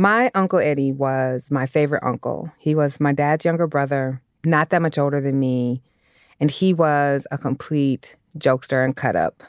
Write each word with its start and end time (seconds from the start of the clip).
My 0.00 0.30
Uncle 0.34 0.60
Eddie 0.60 0.92
was 0.92 1.50
my 1.50 1.66
favorite 1.66 2.02
uncle. 2.02 2.50
He 2.56 2.74
was 2.74 3.00
my 3.00 3.12
dad's 3.12 3.44
younger 3.44 3.66
brother, 3.66 4.22
not 4.46 4.70
that 4.70 4.80
much 4.80 4.96
older 4.96 5.20
than 5.20 5.38
me, 5.38 5.82
and 6.40 6.50
he 6.50 6.72
was 6.72 7.26
a 7.30 7.36
complete 7.36 8.16
jokester 8.38 8.82
and 8.82 8.96
cut 8.96 9.14
up. 9.14 9.42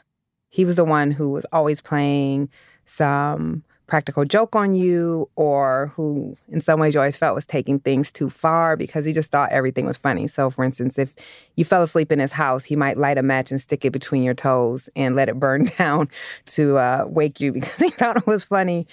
He 0.50 0.66
was 0.66 0.76
the 0.76 0.84
one 0.84 1.10
who 1.10 1.30
was 1.30 1.46
always 1.52 1.80
playing 1.80 2.50
some 2.84 3.64
practical 3.86 4.26
joke 4.26 4.54
on 4.54 4.74
you 4.74 5.26
or 5.36 5.90
who 5.96 6.36
in 6.48 6.60
some 6.60 6.78
ways 6.78 6.92
you 6.92 7.00
always 7.00 7.16
felt 7.16 7.34
was 7.34 7.46
taking 7.46 7.78
things 7.80 8.12
too 8.12 8.28
far 8.28 8.76
because 8.76 9.06
he 9.06 9.14
just 9.14 9.30
thought 9.30 9.52
everything 9.52 9.86
was 9.86 9.96
funny. 9.96 10.26
So 10.26 10.50
for 10.50 10.66
instance, 10.66 10.98
if 10.98 11.14
you 11.56 11.64
fell 11.64 11.82
asleep 11.82 12.12
in 12.12 12.18
his 12.18 12.32
house, 12.32 12.62
he 12.62 12.76
might 12.76 12.98
light 12.98 13.16
a 13.16 13.22
match 13.22 13.50
and 13.50 13.58
stick 13.58 13.86
it 13.86 13.90
between 13.90 14.22
your 14.22 14.34
toes 14.34 14.90
and 14.96 15.16
let 15.16 15.30
it 15.30 15.38
burn 15.38 15.64
down 15.78 16.10
to 16.48 16.76
uh, 16.76 17.06
wake 17.08 17.40
you 17.40 17.52
because 17.52 17.76
he 17.76 17.88
thought 17.88 18.18
it 18.18 18.26
was 18.26 18.44
funny. 18.44 18.86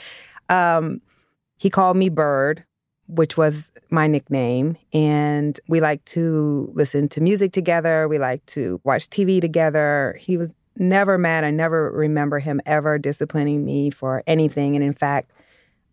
Um, 0.48 1.02
he 1.60 1.70
called 1.70 1.98
me 1.98 2.10
Bird, 2.10 2.64
which 3.08 3.38
was 3.38 3.70
my 3.92 4.08
nickname. 4.08 4.78
And 4.94 5.60
we 5.68 5.82
like 5.82 6.04
to 6.06 6.72
listen 6.74 7.10
to 7.10 7.22
music 7.22 7.52
together. 7.52 8.08
We 8.08 8.18
like 8.18 8.46
to 8.48 8.80
watch 8.86 9.10
TV 9.10 9.42
together. 9.42 10.18
He 10.20 10.38
was 10.38 10.56
never 10.78 11.18
mad. 11.18 11.44
I 11.44 11.52
never 11.52 11.92
remember 11.92 12.40
him 12.40 12.62
ever 12.66 12.98
disciplining 12.98 13.66
me 13.66 13.90
for 13.90 14.24
anything. 14.26 14.76
And 14.76 14.84
in 14.84 14.94
fact, 14.94 15.32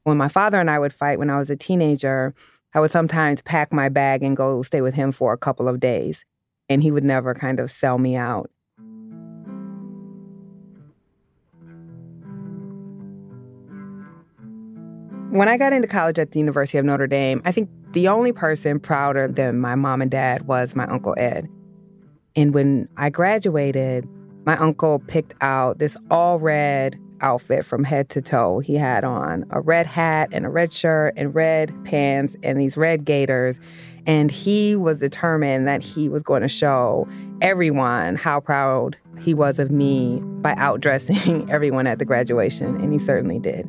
when 0.05 0.17
my 0.17 0.29
father 0.29 0.61
and 0.61 0.71
I 0.71 0.79
would 0.79 0.95
fight 0.95 1.19
when 1.19 1.31
I 1.31 1.37
was 1.37 1.51
a 1.51 1.57
teenager, 1.57 2.33
I 2.73 2.81
would 2.81 2.93
sometimes 2.93 3.43
pack 3.43 3.73
my 3.73 3.89
bag 3.89 4.23
and 4.23 4.37
go 4.37 4.63
stay 4.63 4.83
with 4.83 4.95
him 4.95 5.11
for 5.11 5.33
a 5.33 5.39
couple 5.39 5.67
of 5.69 5.81
days. 5.81 6.25
And 6.69 6.81
he 6.81 6.93
would 6.93 7.05
never 7.05 7.35
kind 7.35 7.59
of 7.59 7.73
sell 7.73 7.99
me 7.99 8.15
out. 8.15 8.51
When 15.31 15.49
I 15.49 15.59
got 15.59 15.73
into 15.73 15.89
college 15.89 16.19
at 16.19 16.31
the 16.31 16.39
University 16.39 16.79
of 16.79 16.85
Notre 16.85 17.07
Dame, 17.07 17.43
I 17.45 17.53
think 17.53 17.69
the 17.93 18.09
only 18.09 18.33
person 18.33 18.79
prouder 18.79 19.29
than 19.29 19.59
my 19.59 19.75
mom 19.75 20.01
and 20.01 20.11
dad 20.11 20.47
was 20.47 20.77
my 20.77 20.87
Uncle 20.87 21.15
Ed. 21.19 21.49
And 22.37 22.55
when 22.55 22.89
I 22.97 23.11
graduated, 23.11 24.09
my 24.45 24.57
uncle 24.57 25.01
picked 25.01 25.35
out 25.41 25.79
this 25.79 25.97
all 26.11 26.39
red 26.39 26.97
outfit 27.21 27.65
from 27.65 27.83
head 27.83 28.09
to 28.11 28.23
toe. 28.23 28.61
He 28.61 28.77
had 28.77 29.03
on 29.03 29.45
a 29.51 29.61
red 29.61 29.87
hat 29.87 30.29
and 30.33 30.47
a 30.47 30.49
red 30.49 30.73
shirt 30.73 31.15
and 31.17 31.35
red 31.35 31.75
pants 31.85 32.37
and 32.43 32.61
these 32.61 32.77
red 32.77 33.05
gaiters. 33.05 33.59
And 34.07 34.31
he 34.31 34.77
was 34.77 35.01
determined 35.01 35.67
that 35.67 35.83
he 35.83 36.09
was 36.09 36.23
going 36.23 36.43
to 36.43 36.49
show 36.49 37.09
everyone 37.41 38.15
how 38.15 38.39
proud 38.39 38.97
he 39.21 39.35
was 39.35 39.59
of 39.59 39.73
me 39.73 40.21
by 40.41 40.55
outdressing 40.55 41.51
everyone 41.51 41.89
at 41.89 41.99
the 41.99 42.05
graduation. 42.05 42.77
And 42.77 42.93
he 42.93 42.99
certainly 42.99 43.41
did. 43.41 43.69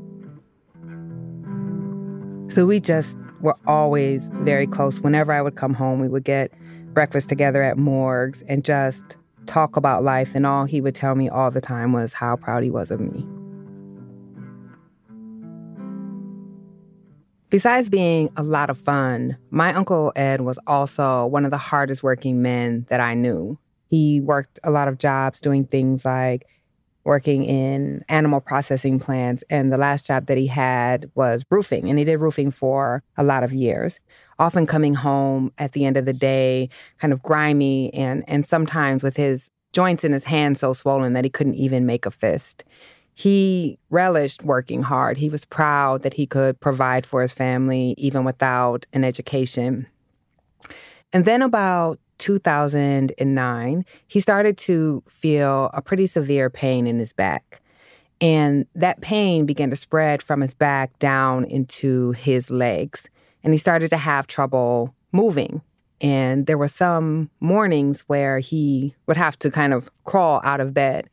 So 2.50 2.66
we 2.66 2.80
just 2.80 3.17
were 3.42 3.58
always 3.67 4.30
very 4.36 4.67
close. 4.67 5.02
Whenever 5.02 5.31
I 5.34 5.42
would 5.42 5.56
come 5.56 5.73
home, 5.73 6.00
we 6.00 6.08
would 6.08 6.23
get 6.23 6.52
breakfast 6.94 7.30
together 7.30 7.62
at 7.62 7.78
morgues 7.78 8.42
and 8.48 8.64
just 8.64 9.17
talk 9.45 9.76
about 9.78 10.04
life, 10.04 10.31
and 10.34 10.45
all 10.45 10.66
he 10.66 10.81
would 10.81 10.95
tell 10.95 11.16
me 11.16 11.30
all 11.30 11.52
the 11.52 11.62
time 11.62 11.94
was 11.94 12.14
how 12.14 12.36
proud 12.36 12.64
he 12.64 12.72
was 12.72 12.89
of 12.89 13.00
me. 13.00 13.26
Besides 17.50 17.88
being 17.89 18.30
a 18.36 18.44
lot 18.44 18.70
of 18.70 18.78
fun, 18.78 19.38
my 19.52 19.73
Uncle 19.73 20.11
Ed 20.16 20.42
was 20.42 20.59
also 20.67 21.28
one 21.28 21.45
of 21.45 21.52
the 21.52 21.58
hardest 21.58 22.04
working 22.04 22.42
men 22.42 22.86
that 22.89 23.00
I 23.00 23.14
knew. 23.14 23.58
He 23.89 24.20
worked 24.20 24.59
a 24.64 24.72
lot 24.72 24.89
of 24.89 24.98
jobs 24.98 25.39
doing 25.39 25.66
things 25.66 26.04
like 26.04 26.45
working 27.08 27.46
in 27.46 28.04
animal 28.10 28.42
processing 28.42 29.00
plants. 29.00 29.42
And 29.50 29.72
the 29.72 29.78
last 29.78 30.06
job 30.06 30.28
that 30.28 30.38
he 30.38 30.46
had 30.46 31.10
was 31.16 31.46
roofing. 31.50 31.90
And 31.90 31.98
he 31.98 32.04
did 32.04 32.20
roofing 32.20 32.52
for 32.52 33.02
a 33.16 33.24
lot 33.24 33.44
of 33.44 33.54
years, 33.54 34.00
often 34.38 34.68
coming 34.68 34.94
home 34.94 35.54
at 35.58 35.72
the 35.72 35.86
end 35.86 35.96
of 35.96 36.06
the 36.06 36.14
day, 36.14 36.70
kind 36.98 37.14
of 37.14 37.24
grimy 37.24 37.94
and, 37.94 38.26
and 38.28 38.46
sometimes 38.46 39.04
with 39.04 39.16
his 39.16 39.50
joints 39.72 40.04
in 40.04 40.12
his 40.12 40.26
hands 40.26 40.60
so 40.60 40.73
swollen 40.73 41.14
that 41.14 41.23
he 41.23 41.30
couldn't 41.30 41.56
even 41.56 41.86
make 41.86 42.06
a 42.06 42.12
fist. 42.12 42.66
He 43.14 43.80
relished 43.90 44.44
working 44.44 44.84
hard. 44.84 45.17
He 45.17 45.30
was 45.30 45.46
proud 45.46 46.04
that 46.04 46.14
he 46.14 46.28
could 46.28 46.60
provide 46.60 47.06
for 47.06 47.22
his 47.22 47.32
family 47.32 47.96
even 47.98 48.26
without 48.26 48.86
an 48.92 49.06
education. 49.06 49.88
And 51.14 51.23
then 51.23 51.42
about 51.42 52.00
2009, 52.17 53.86
he 54.08 54.20
started 54.20 54.58
to 54.60 55.04
feel 55.08 55.70
a 55.73 55.82
pretty 55.82 56.08
severe 56.08 56.50
pain 56.50 56.88
in 56.88 57.00
his 57.00 57.14
back. 57.14 57.61
And 58.20 58.66
that 58.73 59.02
pain 59.02 59.45
began 59.45 59.70
to 59.70 59.76
spread 59.76 60.23
from 60.23 60.42
his 60.42 60.54
back 60.54 60.98
down 61.00 61.45
into 61.45 62.11
his 62.14 62.50
legs. 62.50 63.08
And 63.44 63.54
he 63.54 63.58
started 63.58 63.89
to 63.89 63.98
have 63.98 64.28
trouble 64.28 64.95
moving. 65.11 65.61
And 66.02 66.45
there 66.48 66.58
were 66.58 66.67
some 66.67 67.30
mornings 67.39 68.02
where 68.08 68.39
he 68.39 68.95
would 69.08 69.17
have 69.17 69.38
to 69.39 69.49
kind 69.52 69.73
of 69.73 69.89
crawl 70.05 70.42
out 70.44 70.60
of 70.60 70.73
bed. 70.73 71.10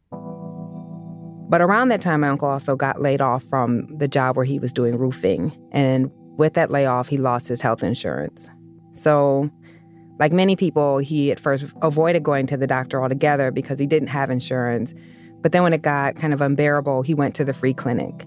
But 1.48 1.60
around 1.60 1.88
that 1.88 2.00
time, 2.00 2.22
my 2.22 2.28
uncle 2.28 2.48
also 2.48 2.74
got 2.74 3.00
laid 3.00 3.20
off 3.20 3.42
from 3.44 3.86
the 3.86 4.08
job 4.08 4.36
where 4.36 4.44
he 4.44 4.58
was 4.58 4.72
doing 4.72 4.96
roofing. 4.96 5.52
And 5.72 6.10
with 6.36 6.54
that 6.54 6.70
layoff, 6.70 7.08
he 7.08 7.18
lost 7.18 7.48
his 7.48 7.60
health 7.60 7.82
insurance. 7.82 8.50
So 8.92 9.50
like 10.18 10.32
many 10.32 10.56
people, 10.56 10.98
he 10.98 11.32
at 11.32 11.40
first 11.40 11.64
avoided 11.82 12.22
going 12.22 12.46
to 12.46 12.56
the 12.56 12.66
doctor 12.66 13.02
altogether 13.02 13.50
because 13.50 13.78
he 13.78 13.86
didn't 13.86 14.08
have 14.08 14.30
insurance. 14.30 14.94
But 15.40 15.52
then 15.52 15.62
when 15.62 15.72
it 15.72 15.82
got 15.82 16.14
kind 16.14 16.32
of 16.32 16.40
unbearable, 16.40 17.02
he 17.02 17.14
went 17.14 17.34
to 17.36 17.44
the 17.44 17.52
free 17.52 17.74
clinic. 17.74 18.26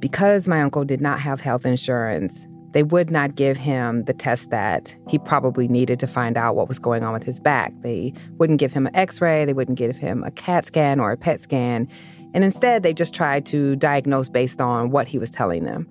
Because 0.00 0.48
my 0.48 0.60
uncle 0.60 0.84
did 0.84 1.00
not 1.00 1.20
have 1.20 1.40
health 1.40 1.64
insurance, 1.64 2.46
they 2.72 2.82
would 2.82 3.10
not 3.10 3.36
give 3.36 3.56
him 3.56 4.04
the 4.04 4.12
test 4.12 4.50
that 4.50 4.94
he 5.08 5.18
probably 5.18 5.68
needed 5.68 6.00
to 6.00 6.08
find 6.08 6.36
out 6.36 6.56
what 6.56 6.68
was 6.68 6.80
going 6.80 7.04
on 7.04 7.12
with 7.12 7.22
his 7.22 7.38
back. 7.38 7.72
They 7.82 8.12
wouldn't 8.36 8.58
give 8.58 8.72
him 8.72 8.88
an 8.88 8.96
x 8.96 9.20
ray, 9.20 9.44
they 9.44 9.54
wouldn't 9.54 9.78
give 9.78 9.96
him 9.96 10.24
a 10.24 10.32
CAT 10.32 10.66
scan 10.66 10.98
or 10.98 11.12
a 11.12 11.16
PET 11.16 11.40
scan. 11.40 11.88
And 12.34 12.42
instead, 12.42 12.82
they 12.82 12.92
just 12.92 13.14
tried 13.14 13.46
to 13.46 13.76
diagnose 13.76 14.28
based 14.28 14.60
on 14.60 14.90
what 14.90 15.06
he 15.06 15.20
was 15.20 15.30
telling 15.30 15.64
them. 15.64 15.86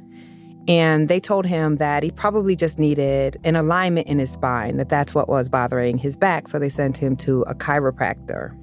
And 0.67 1.09
they 1.09 1.19
told 1.19 1.45
him 1.45 1.75
that 1.77 2.03
he 2.03 2.11
probably 2.11 2.55
just 2.55 2.79
needed 2.79 3.37
an 3.43 3.55
alignment 3.55 4.07
in 4.07 4.19
his 4.19 4.31
spine, 4.31 4.77
that 4.77 4.87
that's 4.87 5.13
what 5.13 5.27
was 5.27 5.49
bothering 5.49 5.97
his 5.97 6.15
back. 6.15 6.47
So 6.47 6.57
they 6.57 6.69
sent 6.69 6.95
him 6.95 7.17
to 7.17 7.41
a 7.43 7.53
chiropractor. 7.53 8.57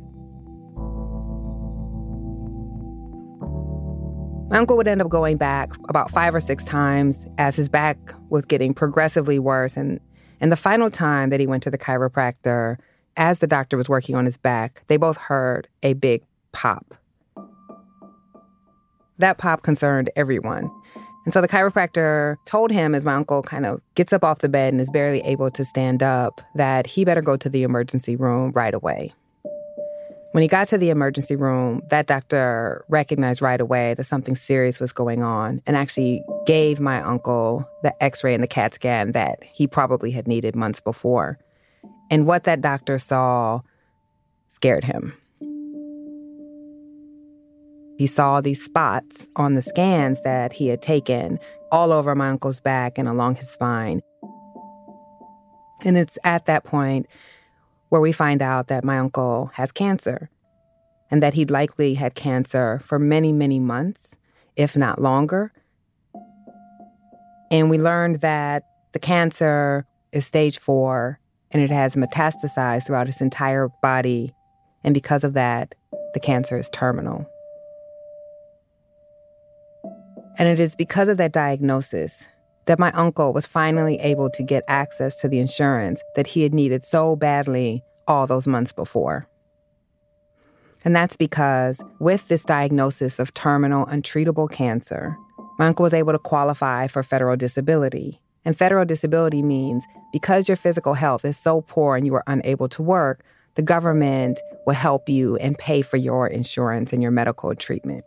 My 4.51 4.59
uncle 4.59 4.77
would 4.79 4.89
end 4.89 5.01
up 5.01 5.09
going 5.09 5.37
back 5.37 5.71
about 5.89 6.11
five 6.11 6.35
or 6.35 6.41
six 6.41 6.65
times 6.65 7.27
as 7.39 7.55
his 7.55 7.69
back 7.69 7.99
was 8.31 8.45
getting 8.45 8.75
progressively 8.75 9.39
worse. 9.39 9.77
And, 9.77 10.01
and 10.41 10.51
the 10.51 10.57
final 10.57 10.91
time 10.91 11.31
that 11.31 11.39
he 11.39 11.47
went 11.47 11.63
to 11.65 11.71
the 11.71 11.79
chiropractor, 11.79 12.79
as 13.17 13.39
the 13.39 13.47
doctor 13.47 13.77
was 13.77 13.89
working 13.89 14.17
on 14.17 14.25
his 14.25 14.37
back, 14.37 14.83
they 14.89 14.97
both 14.97 15.19
heard 15.19 15.69
a 15.83 15.93
big 15.93 16.23
pop. 16.51 16.95
That 19.19 19.39
pop 19.39 19.63
concerned 19.63 20.11
everyone. 20.17 20.71
And 21.25 21.35
so 21.35 21.41
the 21.41 21.49
chiropractor 21.49 22.37
told 22.47 22.71
him, 22.71 22.95
as 22.95 23.05
my 23.05 23.15
uncle 23.15 23.43
kind 23.43 23.67
of 23.67 23.81
gets 23.95 24.13
up 24.13 24.25
off 24.25 24.39
the 24.39 24.49
bed 24.49 24.73
and 24.73 24.81
is 24.81 24.89
barely 24.91 25.21
able 25.21 25.51
to 25.51 25.65
stand 25.65 26.03
up, 26.03 26.41
that 26.55 26.87
he 26.87 27.05
better 27.05 27.21
go 27.21 27.37
to 27.37 27.49
the 27.49 27.63
emergency 27.63 28.17
room 28.17 28.53
right 28.53 28.73
away. 28.73 29.13
When 30.33 30.43
he 30.43 30.49
got 30.49 30.69
to 30.69 30.79
the 30.79 30.91
emergency 30.91 31.35
room, 31.35 31.83
that 31.91 32.07
doctor 32.07 32.85
recognized 32.89 33.43
right 33.43 33.61
away 33.61 33.95
that 33.95 34.05
something 34.05 34.37
serious 34.37 34.79
was 34.79 34.93
going 34.93 35.25
on 35.25 35.61
and 35.67 35.77
actually 35.77 36.23
gave 36.47 36.79
my 36.79 37.03
uncle 37.03 37.69
the 37.83 37.93
x 38.03 38.23
ray 38.23 38.33
and 38.33 38.43
the 38.43 38.49
CAT 38.49 38.75
scan 38.75 39.13
that 39.13 39.43
he 39.53 39.67
probably 39.67 40.13
had 40.13 40.29
needed 40.29 40.55
months 40.55 40.81
before. 40.81 41.37
And 42.13 42.27
what 42.27 42.45
that 42.45 42.61
doctor 42.61 42.99
saw 42.99 43.61
scared 44.49 44.85
him. 44.85 45.15
He 48.01 48.07
saw 48.07 48.41
these 48.41 48.65
spots 48.65 49.29
on 49.37 49.57
the 49.57 49.61
scans 49.61 50.23
that 50.23 50.55
he 50.55 50.69
had 50.69 50.81
taken 50.81 51.39
all 51.71 51.93
over 51.93 52.15
my 52.15 52.31
uncle's 52.31 52.59
back 52.59 52.97
and 52.97 53.07
along 53.07 53.35
his 53.35 53.51
spine. 53.51 54.01
And 55.85 55.99
it's 55.99 56.17
at 56.25 56.47
that 56.47 56.65
point 56.65 57.09
where 57.91 58.01
we 58.01 58.13
find 58.13 58.41
out 58.41 58.69
that 58.69 58.85
my 58.85 58.99
uncle 58.99 59.51
has 59.53 59.71
cancer 59.71 60.31
and 61.11 61.23
that 61.23 61.35
he'd 61.35 61.51
likely 61.51 61.93
had 61.93 62.15
cancer 62.15 62.81
for 62.83 62.99
many, 62.99 63.35
many 63.35 63.59
months, 63.59 64.17
if 64.57 64.79
not 64.79 64.99
longer. 64.99 65.53
And 67.51 67.69
we 67.69 67.77
learned 67.77 68.23
that 68.23 68.63
the 68.93 68.99
cancer 68.99 69.85
is 70.11 70.25
stage 70.25 70.59
four 70.59 71.21
and 71.51 71.63
it 71.63 71.71
has 71.71 71.97
metastasized 71.97 72.87
throughout 72.87 73.09
his 73.09 73.21
entire 73.21 73.69
body. 73.83 74.33
And 74.83 74.95
because 74.95 75.23
of 75.23 75.35
that, 75.35 75.75
the 76.15 76.21
cancer 76.21 76.57
is 76.57 76.71
terminal. 76.71 77.31
And 80.41 80.49
it 80.49 80.59
is 80.59 80.75
because 80.75 81.11
of 81.11 81.19
that 81.19 81.33
diagnosis 81.33 82.27
that 82.65 82.79
my 82.79 82.91
uncle 82.93 83.35
was 83.35 83.45
finally 83.45 83.97
able 84.01 84.31
to 84.31 84.43
get 84.43 84.65
access 84.69 85.17
to 85.17 85.29
the 85.29 85.39
insurance 85.39 86.03
that 86.17 86.27
he 86.27 86.43
had 86.43 86.55
needed 86.55 86.87
so 86.87 87.15
badly 87.15 87.83
all 88.09 88.27
those 88.27 88.47
months 88.47 88.73
before. 88.73 89.29
And 90.83 90.97
that's 90.97 91.15
because 91.15 91.83
with 91.99 92.27
this 92.29 92.43
diagnosis 92.47 93.19
of 93.19 93.35
terminal 93.35 93.85
untreatable 93.85 94.51
cancer, 94.51 95.15
my 95.59 95.67
uncle 95.67 95.83
was 95.83 95.93
able 95.93 96.15
to 96.15 96.19
qualify 96.19 96.87
for 96.87 97.03
federal 97.03 97.37
disability. 97.37 98.19
And 98.47 98.57
federal 98.57 98.87
disability 98.87 99.43
means 99.43 99.85
because 100.11 100.49
your 100.49 100.57
physical 100.57 100.95
health 100.95 101.27
is 101.27 101.37
so 101.37 101.61
poor 101.61 101.97
and 101.97 102.07
you 102.07 102.15
are 102.15 102.25
unable 102.27 102.71
to 102.71 102.83
work, 102.83 103.23
the 103.57 103.63
government 103.63 104.41
will 104.67 104.73
help 104.73 105.07
you 105.07 105.37
and 105.37 105.59
pay 105.59 105.83
for 105.83 105.99
your 105.99 106.27
insurance 106.27 106.95
and 106.95 107.03
your 107.03 107.13
medical 107.13 107.55
treatment. 107.55 108.07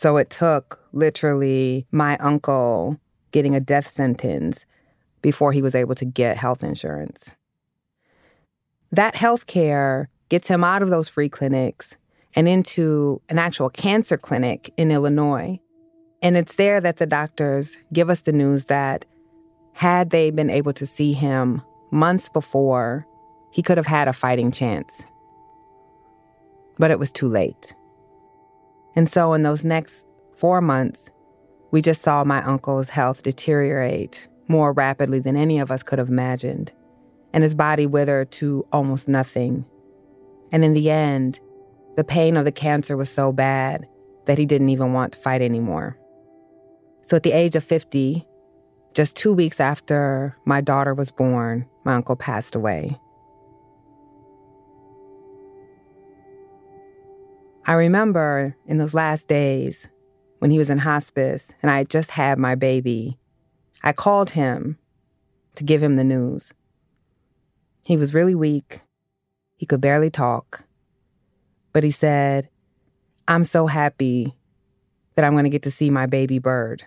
So 0.00 0.16
it 0.16 0.30
took 0.30 0.82
literally 0.94 1.86
my 1.92 2.16
uncle 2.20 2.98
getting 3.32 3.54
a 3.54 3.60
death 3.60 3.90
sentence 3.90 4.64
before 5.20 5.52
he 5.52 5.60
was 5.60 5.74
able 5.74 5.94
to 5.96 6.06
get 6.06 6.38
health 6.38 6.64
insurance. 6.64 7.36
That 8.90 9.14
health 9.14 9.44
care 9.44 10.08
gets 10.30 10.48
him 10.48 10.64
out 10.64 10.80
of 10.80 10.88
those 10.88 11.10
free 11.10 11.28
clinics 11.28 11.98
and 12.34 12.48
into 12.48 13.20
an 13.28 13.38
actual 13.38 13.68
cancer 13.68 14.16
clinic 14.16 14.72
in 14.78 14.90
Illinois. 14.90 15.60
And 16.22 16.34
it's 16.34 16.56
there 16.56 16.80
that 16.80 16.96
the 16.96 17.06
doctors 17.06 17.76
give 17.92 18.08
us 18.08 18.20
the 18.20 18.32
news 18.32 18.64
that 18.64 19.04
had 19.74 20.08
they 20.08 20.30
been 20.30 20.48
able 20.48 20.72
to 20.72 20.86
see 20.86 21.12
him 21.12 21.60
months 21.90 22.30
before, 22.30 23.06
he 23.50 23.60
could 23.60 23.76
have 23.76 23.86
had 23.86 24.08
a 24.08 24.14
fighting 24.14 24.50
chance. 24.50 25.04
But 26.78 26.90
it 26.90 26.98
was 26.98 27.12
too 27.12 27.28
late. 27.28 27.74
And 28.96 29.08
so, 29.08 29.32
in 29.34 29.42
those 29.42 29.64
next 29.64 30.06
four 30.36 30.60
months, 30.60 31.10
we 31.70 31.82
just 31.82 32.02
saw 32.02 32.24
my 32.24 32.42
uncle's 32.42 32.88
health 32.88 33.22
deteriorate 33.22 34.26
more 34.48 34.72
rapidly 34.72 35.20
than 35.20 35.36
any 35.36 35.60
of 35.60 35.70
us 35.70 35.82
could 35.82 35.98
have 35.98 36.08
imagined, 36.08 36.72
and 37.32 37.44
his 37.44 37.54
body 37.54 37.86
wither 37.86 38.24
to 38.24 38.66
almost 38.72 39.08
nothing. 39.08 39.64
And 40.50 40.64
in 40.64 40.74
the 40.74 40.90
end, 40.90 41.38
the 41.96 42.04
pain 42.04 42.36
of 42.36 42.44
the 42.44 42.52
cancer 42.52 42.96
was 42.96 43.08
so 43.08 43.32
bad 43.32 43.86
that 44.26 44.38
he 44.38 44.46
didn't 44.46 44.70
even 44.70 44.92
want 44.92 45.12
to 45.12 45.18
fight 45.18 45.42
anymore. 45.42 45.96
So 47.02 47.16
at 47.16 47.22
the 47.22 47.32
age 47.32 47.56
of 47.56 47.64
50, 47.64 48.26
just 48.94 49.16
two 49.16 49.32
weeks 49.32 49.60
after 49.60 50.36
my 50.44 50.60
daughter 50.60 50.94
was 50.94 51.12
born, 51.12 51.66
my 51.84 51.94
uncle 51.94 52.16
passed 52.16 52.54
away. 52.54 52.98
I 57.66 57.74
remember 57.74 58.56
in 58.66 58.78
those 58.78 58.94
last 58.94 59.28
days 59.28 59.86
when 60.38 60.50
he 60.50 60.58
was 60.58 60.70
in 60.70 60.78
hospice 60.78 61.52
and 61.62 61.70
I 61.70 61.78
had 61.78 61.90
just 61.90 62.10
had 62.10 62.38
my 62.38 62.54
baby, 62.54 63.18
I 63.82 63.92
called 63.92 64.30
him 64.30 64.78
to 65.56 65.64
give 65.64 65.82
him 65.82 65.96
the 65.96 66.04
news. 66.04 66.54
He 67.82 67.96
was 67.96 68.14
really 68.14 68.34
weak. 68.34 68.80
He 69.56 69.66
could 69.66 69.80
barely 69.80 70.10
talk. 70.10 70.64
But 71.72 71.84
he 71.84 71.90
said, 71.90 72.48
I'm 73.28 73.44
so 73.44 73.66
happy 73.66 74.34
that 75.14 75.24
I'm 75.24 75.32
going 75.32 75.44
to 75.44 75.50
get 75.50 75.62
to 75.64 75.70
see 75.70 75.90
my 75.90 76.06
baby 76.06 76.38
bird. 76.38 76.86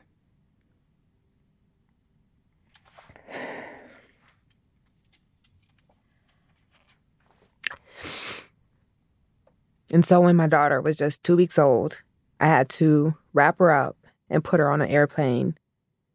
And 9.94 10.04
so 10.04 10.22
when 10.22 10.36
my 10.36 10.48
daughter 10.48 10.82
was 10.82 10.98
just 10.98 11.24
two 11.24 11.36
weeks 11.36 11.60
old, 11.60 12.02
I 12.40 12.48
had 12.48 12.68
to 12.70 13.14
wrap 13.32 13.60
her 13.60 13.70
up 13.70 13.96
and 14.28 14.44
put 14.44 14.60
her 14.60 14.72
on 14.72 14.82
an 14.82 14.90
airplane 14.90 15.56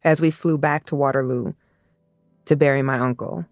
as 0.02 0.20
we 0.20 0.32
flew 0.32 0.58
back 0.58 0.84
to 0.86 0.96
Waterloo 0.96 1.52
to 2.46 2.56
bury 2.56 2.82
my 2.82 2.98
uncle. 2.98 3.46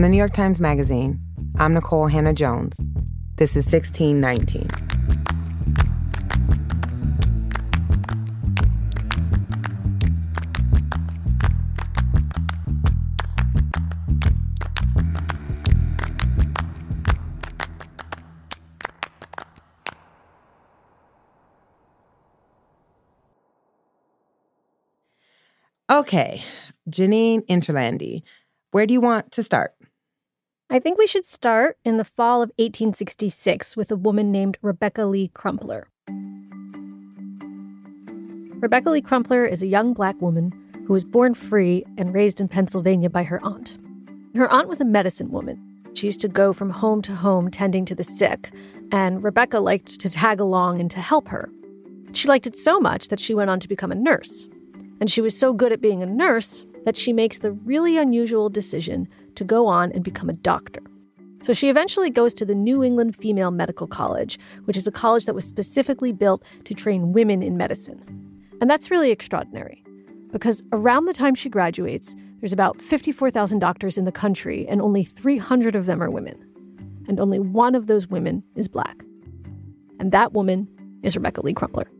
From 0.00 0.04
the 0.04 0.08
New 0.08 0.16
York 0.16 0.32
Times 0.32 0.60
Magazine, 0.60 1.20
I'm 1.58 1.74
Nikole 1.74 2.10
Hannah-Jones. 2.10 2.80
This 3.36 3.54
is 3.54 3.70
1619. 3.70 4.66
Okay, 25.90 26.42
Jeneen 26.88 27.46
Interlandi, 27.48 28.22
where 28.70 28.86
do 28.86 28.94
you 28.94 29.02
want 29.02 29.30
to 29.32 29.42
start? 29.42 29.74
I 30.72 30.78
think 30.78 30.98
we 30.98 31.08
should 31.08 31.26
start 31.26 31.78
in 31.84 31.96
the 31.96 32.04
fall 32.04 32.42
of 32.42 32.50
1866 32.50 33.76
with 33.76 33.90
a 33.90 33.96
woman 33.96 34.30
named 34.30 34.56
Rebecca 34.62 35.04
Lee 35.04 35.26
Crumpler. 35.34 35.88
Rebecca 38.60 38.90
Lee 38.90 39.00
Crumpler 39.00 39.44
is 39.44 39.64
a 39.64 39.66
young 39.66 39.94
black 39.94 40.20
woman 40.22 40.52
who 40.86 40.92
was 40.92 41.04
born 41.04 41.34
free 41.34 41.84
and 41.98 42.14
raised 42.14 42.40
in 42.40 42.46
Pennsylvania 42.46 43.10
by 43.10 43.24
her 43.24 43.44
aunt. 43.44 43.78
Her 44.36 44.48
aunt 44.48 44.68
was 44.68 44.80
a 44.80 44.84
medicine 44.84 45.32
woman. 45.32 45.60
She 45.94 46.06
used 46.06 46.20
to 46.20 46.28
go 46.28 46.52
from 46.52 46.70
home 46.70 47.02
to 47.02 47.16
home 47.16 47.50
tending 47.50 47.84
to 47.86 47.96
the 47.96 48.04
sick, 48.04 48.52
and 48.92 49.24
Rebecca 49.24 49.58
liked 49.58 49.98
to 49.98 50.08
tag 50.08 50.38
along 50.38 50.78
and 50.78 50.88
to 50.92 51.00
help 51.00 51.26
her. 51.26 51.50
She 52.12 52.28
liked 52.28 52.46
it 52.46 52.56
so 52.56 52.78
much 52.78 53.08
that 53.08 53.18
she 53.18 53.34
went 53.34 53.50
on 53.50 53.58
to 53.58 53.68
become 53.68 53.90
a 53.90 53.96
nurse. 53.96 54.46
And 55.00 55.10
she 55.10 55.20
was 55.20 55.36
so 55.36 55.52
good 55.52 55.72
at 55.72 55.80
being 55.80 56.00
a 56.00 56.06
nurse 56.06 56.64
that 56.84 56.96
she 56.96 57.12
makes 57.12 57.38
the 57.38 57.50
really 57.50 57.98
unusual 57.98 58.48
decision 58.48 59.08
to 59.40 59.44
go 59.44 59.66
on 59.66 59.90
and 59.92 60.04
become 60.04 60.28
a 60.28 60.34
doctor. 60.34 60.82
So 61.40 61.54
she 61.54 61.70
eventually 61.70 62.10
goes 62.10 62.34
to 62.34 62.44
the 62.44 62.54
New 62.54 62.84
England 62.84 63.16
Female 63.16 63.50
Medical 63.50 63.86
College, 63.86 64.38
which 64.66 64.76
is 64.76 64.86
a 64.86 64.92
college 64.92 65.24
that 65.24 65.34
was 65.34 65.46
specifically 65.46 66.12
built 66.12 66.44
to 66.64 66.74
train 66.74 67.14
women 67.14 67.42
in 67.42 67.56
medicine. 67.56 68.04
And 68.60 68.68
that's 68.68 68.90
really 68.90 69.10
extraordinary 69.10 69.82
because 70.30 70.62
around 70.72 71.06
the 71.06 71.14
time 71.14 71.34
she 71.34 71.48
graduates, 71.48 72.14
there's 72.40 72.52
about 72.52 72.82
54,000 72.82 73.60
doctors 73.60 73.96
in 73.96 74.04
the 74.04 74.12
country, 74.12 74.68
and 74.68 74.82
only 74.82 75.02
300 75.02 75.74
of 75.74 75.86
them 75.86 76.02
are 76.02 76.10
women. 76.10 76.36
And 77.08 77.18
only 77.18 77.38
one 77.38 77.74
of 77.74 77.86
those 77.86 78.08
women 78.08 78.44
is 78.56 78.68
black. 78.68 79.02
And 79.98 80.12
that 80.12 80.34
woman 80.34 80.68
is 81.02 81.16
Rebecca 81.16 81.40
Lee 81.40 81.54
Crumpler. 81.54 81.90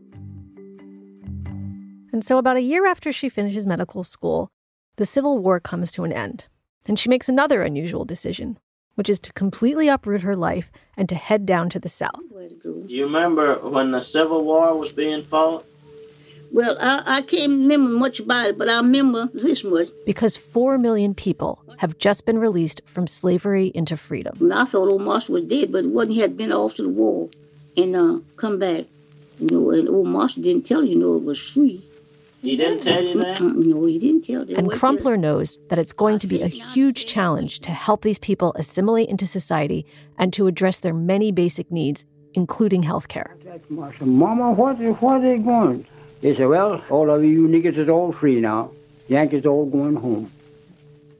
And 2.13 2.23
so, 2.23 2.37
about 2.37 2.57
a 2.57 2.61
year 2.61 2.85
after 2.85 3.11
she 3.11 3.29
finishes 3.29 3.65
medical 3.65 4.03
school, 4.03 4.51
the 4.97 5.05
Civil 5.05 5.39
War 5.39 5.59
comes 5.59 5.91
to 5.93 6.03
an 6.03 6.13
end. 6.13 6.47
And 6.87 6.97
she 6.97 7.09
makes 7.09 7.29
another 7.29 7.61
unusual 7.61 8.05
decision, 8.05 8.57
which 8.95 9.09
is 9.09 9.19
to 9.19 9.33
completely 9.33 9.87
uproot 9.87 10.21
her 10.21 10.35
life 10.35 10.71
and 10.97 11.07
to 11.09 11.15
head 11.15 11.45
down 11.45 11.69
to 11.69 11.79
the 11.79 11.89
South. 11.89 12.21
Do 12.63 12.85
you 12.87 13.05
remember 13.05 13.55
when 13.67 13.91
the 13.91 14.01
Civil 14.01 14.43
War 14.43 14.77
was 14.77 14.91
being 14.91 15.23
fought? 15.23 15.65
Well, 16.51 16.75
I, 16.81 17.03
I 17.05 17.21
can't 17.21 17.51
remember 17.51 17.91
much 17.91 18.19
about 18.19 18.47
it, 18.49 18.57
but 18.57 18.69
I 18.69 18.77
remember 18.77 19.29
this 19.33 19.63
much. 19.63 19.87
Because 20.05 20.35
four 20.35 20.77
million 20.77 21.13
people 21.15 21.63
have 21.77 21.97
just 21.97 22.25
been 22.25 22.39
released 22.39 22.81
from 22.85 23.07
slavery 23.07 23.71
into 23.73 23.95
freedom. 23.95 24.35
And 24.41 24.53
I 24.53 24.65
thought 24.65 24.91
old 24.91 25.01
Marshall 25.01 25.35
was 25.35 25.45
dead, 25.45 25.71
but 25.71 25.85
wasn't 25.85 26.15
he 26.15 26.21
had 26.21 26.35
been 26.35 26.51
off 26.51 26.75
to 26.75 26.83
the 26.83 26.89
war 26.89 27.29
and 27.77 27.95
uh, 27.95 28.19
come 28.35 28.59
back. 28.59 28.85
You 29.39 29.47
know, 29.49 29.71
and 29.71 29.87
old 29.87 30.07
Marshall 30.07 30.43
didn't 30.43 30.67
tell 30.67 30.83
you, 30.83 30.93
you 30.93 30.99
know, 30.99 31.15
it 31.15 31.23
was 31.23 31.39
free. 31.39 31.83
He 32.41 32.57
didn't 32.57 32.79
tell 32.79 33.03
you 33.03 33.21
that? 33.21 33.39
No, 33.39 33.85
he 33.85 33.99
didn't 33.99 34.23
tell 34.25 34.43
you. 34.45 34.55
And 34.55 34.71
Crumpler 34.71 35.15
knows 35.15 35.59
that 35.69 35.77
it's 35.77 35.93
going 35.93 36.17
to 36.19 36.27
be 36.27 36.41
a 36.41 36.47
huge 36.47 37.05
challenge 37.05 37.59
to 37.61 37.71
help 37.71 38.01
these 38.01 38.17
people 38.17 38.51
assimilate 38.55 39.09
into 39.09 39.27
society 39.27 39.85
and 40.17 40.33
to 40.33 40.47
address 40.47 40.79
their 40.79 40.93
many 40.93 41.31
basic 41.31 41.71
needs, 41.71 42.03
including 42.33 42.81
health 42.81 43.09
care. 43.09 43.35
Mama, 43.99 44.51
what, 44.51 44.77
what 44.79 45.17
are 45.17 45.21
they 45.21 45.37
going? 45.37 45.85
They 46.21 46.35
said, 46.35 46.47
well, 46.47 46.83
all 46.89 47.11
of 47.11 47.23
you 47.23 47.47
niggas 47.47 47.77
is 47.77 47.89
all 47.89 48.11
free 48.11 48.39
now. 48.39 48.71
Yankees 49.07 49.45
all 49.45 49.65
going 49.65 49.95
home. 49.95 50.31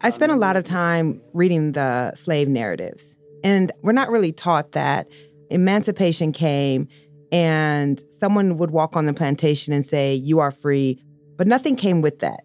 I 0.01 0.09
spent 0.09 0.31
a 0.31 0.35
lot 0.35 0.55
of 0.55 0.63
time 0.63 1.21
reading 1.33 1.73
the 1.73 2.15
slave 2.15 2.47
narratives, 2.47 3.15
and 3.43 3.71
we're 3.83 3.91
not 3.91 4.09
really 4.09 4.31
taught 4.31 4.71
that 4.71 5.07
emancipation 5.51 6.31
came 6.31 6.87
and 7.31 8.03
someone 8.09 8.57
would 8.57 8.71
walk 8.71 8.95
on 8.95 9.05
the 9.05 9.13
plantation 9.13 9.73
and 9.73 9.85
say, 9.85 10.13
You 10.13 10.39
are 10.39 10.51
free, 10.51 11.01
but 11.41 11.47
nothing 11.47 11.75
came 11.75 12.03
with 12.03 12.19
that. 12.19 12.41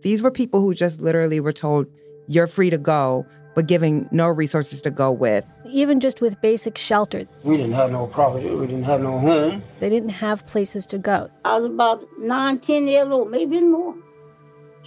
These 0.00 0.22
were 0.22 0.30
people 0.30 0.62
who 0.62 0.72
just 0.72 1.02
literally 1.02 1.38
were 1.38 1.52
told, 1.52 1.86
You're 2.28 2.46
free 2.46 2.70
to 2.70 2.78
go, 2.78 3.26
but 3.54 3.66
giving 3.66 4.08
no 4.10 4.28
resources 4.28 4.80
to 4.82 4.90
go 4.90 5.12
with. 5.12 5.44
Even 5.66 6.00
just 6.00 6.22
with 6.22 6.40
basic 6.40 6.78
shelter. 6.78 7.28
We 7.44 7.58
didn't 7.58 7.74
have 7.74 7.90
no 7.92 8.06
property. 8.06 8.48
We 8.48 8.66
didn't 8.66 8.84
have 8.84 9.02
no 9.02 9.18
home. 9.18 9.62
They 9.80 9.90
didn't 9.90 10.16
have 10.24 10.46
places 10.46 10.86
to 10.86 10.98
go. 10.98 11.28
I 11.44 11.58
was 11.58 11.70
about 11.70 12.06
nine, 12.18 12.58
ten 12.60 12.88
years 12.88 13.08
old, 13.08 13.30
maybe 13.30 13.60
more. 13.60 13.94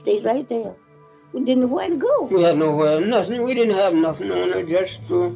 Stayed 0.02 0.26
right 0.26 0.50
there. 0.50 0.74
We 1.32 1.42
didn't 1.42 1.66
know 1.66 1.68
where 1.68 1.90
to 1.90 1.98
go. 1.98 2.24
We 2.24 2.42
had 2.42 2.58
nowhere, 2.58 3.00
nothing. 3.00 3.44
We 3.44 3.54
didn't 3.54 3.76
have 3.76 3.94
nothing 3.94 4.32
on 4.32 4.58
it, 4.58 4.68
just 4.68 4.98
uh, 5.12 5.30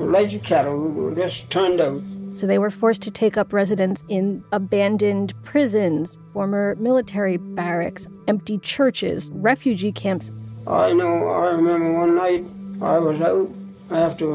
like 0.00 0.30
your 0.30 0.42
cattle. 0.42 0.78
We 0.78 1.02
were 1.02 1.14
just 1.16 1.50
turned 1.50 1.80
out. 1.80 2.00
So 2.30 2.46
they 2.46 2.58
were 2.58 2.70
forced 2.70 3.02
to 3.02 3.10
take 3.10 3.36
up 3.36 3.52
residence 3.52 4.04
in 4.08 4.44
abandoned 4.52 5.34
prisons, 5.44 6.18
former 6.32 6.74
military 6.76 7.36
barracks, 7.36 8.06
empty 8.26 8.58
churches, 8.58 9.30
refugee 9.34 9.92
camps. 9.92 10.30
I 10.66 10.92
know, 10.92 11.28
I 11.28 11.52
remember 11.52 11.92
one 11.92 12.16
night 12.16 12.44
I 12.82 12.98
was 12.98 13.20
out 13.20 13.50
after 13.90 14.28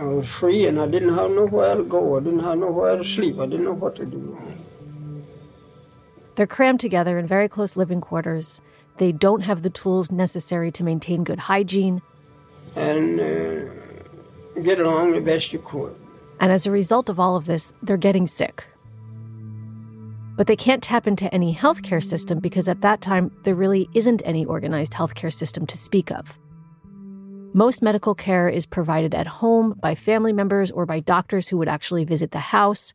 I 0.00 0.04
was 0.04 0.28
free 0.28 0.66
and 0.66 0.80
I 0.80 0.86
didn't 0.86 1.16
have 1.16 1.30
nowhere 1.30 1.76
to 1.76 1.84
go. 1.84 2.16
I 2.16 2.20
didn't 2.20 2.40
have 2.40 2.58
nowhere 2.58 2.96
to 2.96 3.04
sleep. 3.04 3.38
I 3.38 3.46
didn't 3.46 3.64
know 3.64 3.74
what 3.74 3.94
to 3.96 4.04
do. 4.04 4.36
They're 6.34 6.46
crammed 6.46 6.80
together 6.80 7.18
in 7.18 7.26
very 7.26 7.48
close 7.48 7.76
living 7.76 8.00
quarters. 8.00 8.60
They 8.96 9.12
don't 9.12 9.42
have 9.42 9.62
the 9.62 9.70
tools 9.70 10.10
necessary 10.10 10.72
to 10.72 10.84
maintain 10.84 11.22
good 11.24 11.38
hygiene. 11.38 12.02
And 12.74 13.20
uh, 13.20 14.60
get 14.62 14.80
along 14.80 15.12
the 15.12 15.20
best 15.20 15.52
you 15.52 15.60
could. 15.60 15.94
And 16.40 16.52
as 16.52 16.66
a 16.66 16.70
result 16.70 17.08
of 17.08 17.18
all 17.18 17.36
of 17.36 17.46
this, 17.46 17.72
they're 17.82 17.96
getting 17.96 18.26
sick. 18.26 18.64
But 20.36 20.46
they 20.46 20.56
can't 20.56 20.82
tap 20.82 21.06
into 21.06 21.32
any 21.34 21.54
healthcare 21.54 22.02
system 22.02 22.38
because 22.38 22.68
at 22.68 22.80
that 22.82 23.00
time, 23.00 23.32
there 23.42 23.56
really 23.56 23.88
isn't 23.94 24.22
any 24.24 24.44
organized 24.44 24.92
healthcare 24.92 25.32
system 25.32 25.66
to 25.66 25.76
speak 25.76 26.12
of. 26.12 26.38
Most 27.54 27.82
medical 27.82 28.14
care 28.14 28.48
is 28.48 28.66
provided 28.66 29.14
at 29.14 29.26
home 29.26 29.74
by 29.80 29.94
family 29.94 30.32
members 30.32 30.70
or 30.70 30.84
by 30.84 31.00
doctors 31.00 31.48
who 31.48 31.56
would 31.56 31.68
actually 31.68 32.04
visit 32.04 32.30
the 32.30 32.38
house. 32.38 32.92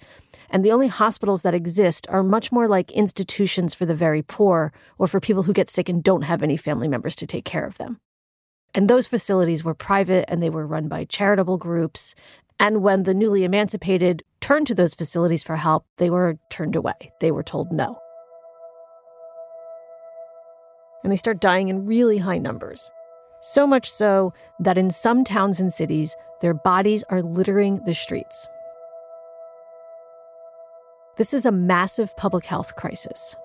And 0.52 0.64
the 0.64 0.72
only 0.72 0.88
hospitals 0.88 1.42
that 1.42 1.56
exist 1.56 2.06
are 2.08 2.24
much 2.24 2.52
more 2.52 2.68
like 2.68 2.92
institutions 2.92 3.74
for 3.74 3.86
the 3.86 3.96
very 3.96 4.22
poor 4.22 4.72
or 5.00 5.08
for 5.08 5.20
people 5.20 5.44
who 5.44 5.54
get 5.54 5.72
sick 5.72 5.90
and 5.90 6.04
don't 6.04 6.22
have 6.22 6.44
any 6.44 6.56
family 6.56 6.88
members 6.88 7.16
to 7.18 7.28
take 7.28 7.46
care 7.46 7.66
of 7.66 7.78
them. 7.78 8.00
And 8.76 8.90
those 8.90 9.08
facilities 9.08 9.64
were 9.64 9.76
private 9.76 10.26
and 10.28 10.42
they 10.42 10.50
were 10.50 10.66
run 10.66 10.88
by 10.88 11.06
charitable 11.06 11.58
groups. 11.58 12.16
And 12.60 12.82
when 12.82 13.04
the 13.04 13.14
newly 13.14 13.44
emancipated 13.44 14.24
turned 14.42 14.68
to 14.68 14.76
those 14.76 14.94
facilities 14.94 15.44
for 15.44 15.56
help, 15.56 15.86
they 15.98 16.10
were 16.10 16.38
turned 16.50 16.76
away. 16.76 17.12
They 17.20 17.32
were 17.32 17.44
told 17.44 17.72
no. 17.72 18.00
And 21.04 21.12
they 21.12 21.18
start 21.18 21.42
dying 21.42 21.68
in 21.68 21.86
really 21.86 22.18
high 22.18 22.38
numbers. 22.38 22.90
So 23.42 23.68
much 23.68 23.92
so 23.92 24.34
that 24.60 24.78
in 24.78 24.90
some 24.90 25.24
towns 25.26 25.60
and 25.60 25.74
cities, 25.74 26.16
their 26.40 26.54
bodies 26.54 27.04
are 27.10 27.22
littering 27.22 27.82
the 27.86 27.94
streets. 27.94 28.48
This 31.18 31.34
is 31.34 31.46
a 31.46 31.52
massive 31.52 32.16
public 32.18 32.46
health 32.46 32.76
crisis. 32.76 33.36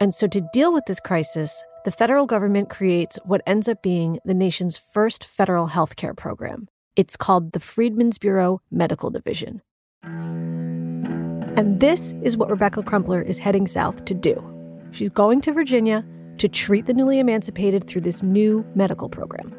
And 0.00 0.14
so, 0.14 0.26
to 0.26 0.40
deal 0.52 0.72
with 0.72 0.86
this 0.86 0.98
crisis, 0.98 1.62
the 1.84 1.92
federal 1.92 2.26
government 2.26 2.70
creates 2.70 3.18
what 3.24 3.42
ends 3.46 3.68
up 3.68 3.82
being 3.82 4.18
the 4.24 4.34
nation's 4.34 4.78
first 4.78 5.24
federal 5.24 5.66
health 5.66 5.96
care 5.96 6.14
program. 6.14 6.68
It's 6.94 7.16
called 7.16 7.52
the 7.52 7.60
Freedmen's 7.60 8.18
Bureau 8.18 8.60
Medical 8.70 9.08
Division. 9.08 9.62
And 10.02 11.80
this 11.80 12.12
is 12.22 12.36
what 12.36 12.50
Rebecca 12.50 12.82
Crumpler 12.82 13.22
is 13.22 13.38
heading 13.38 13.66
south 13.66 14.04
to 14.04 14.12
do. 14.12 14.42
She's 14.90 15.08
going 15.08 15.40
to 15.42 15.52
Virginia 15.52 16.04
to 16.36 16.48
treat 16.48 16.84
the 16.84 16.92
newly 16.92 17.18
emancipated 17.18 17.86
through 17.86 18.02
this 18.02 18.22
new 18.22 18.62
medical 18.74 19.08
program. 19.08 19.54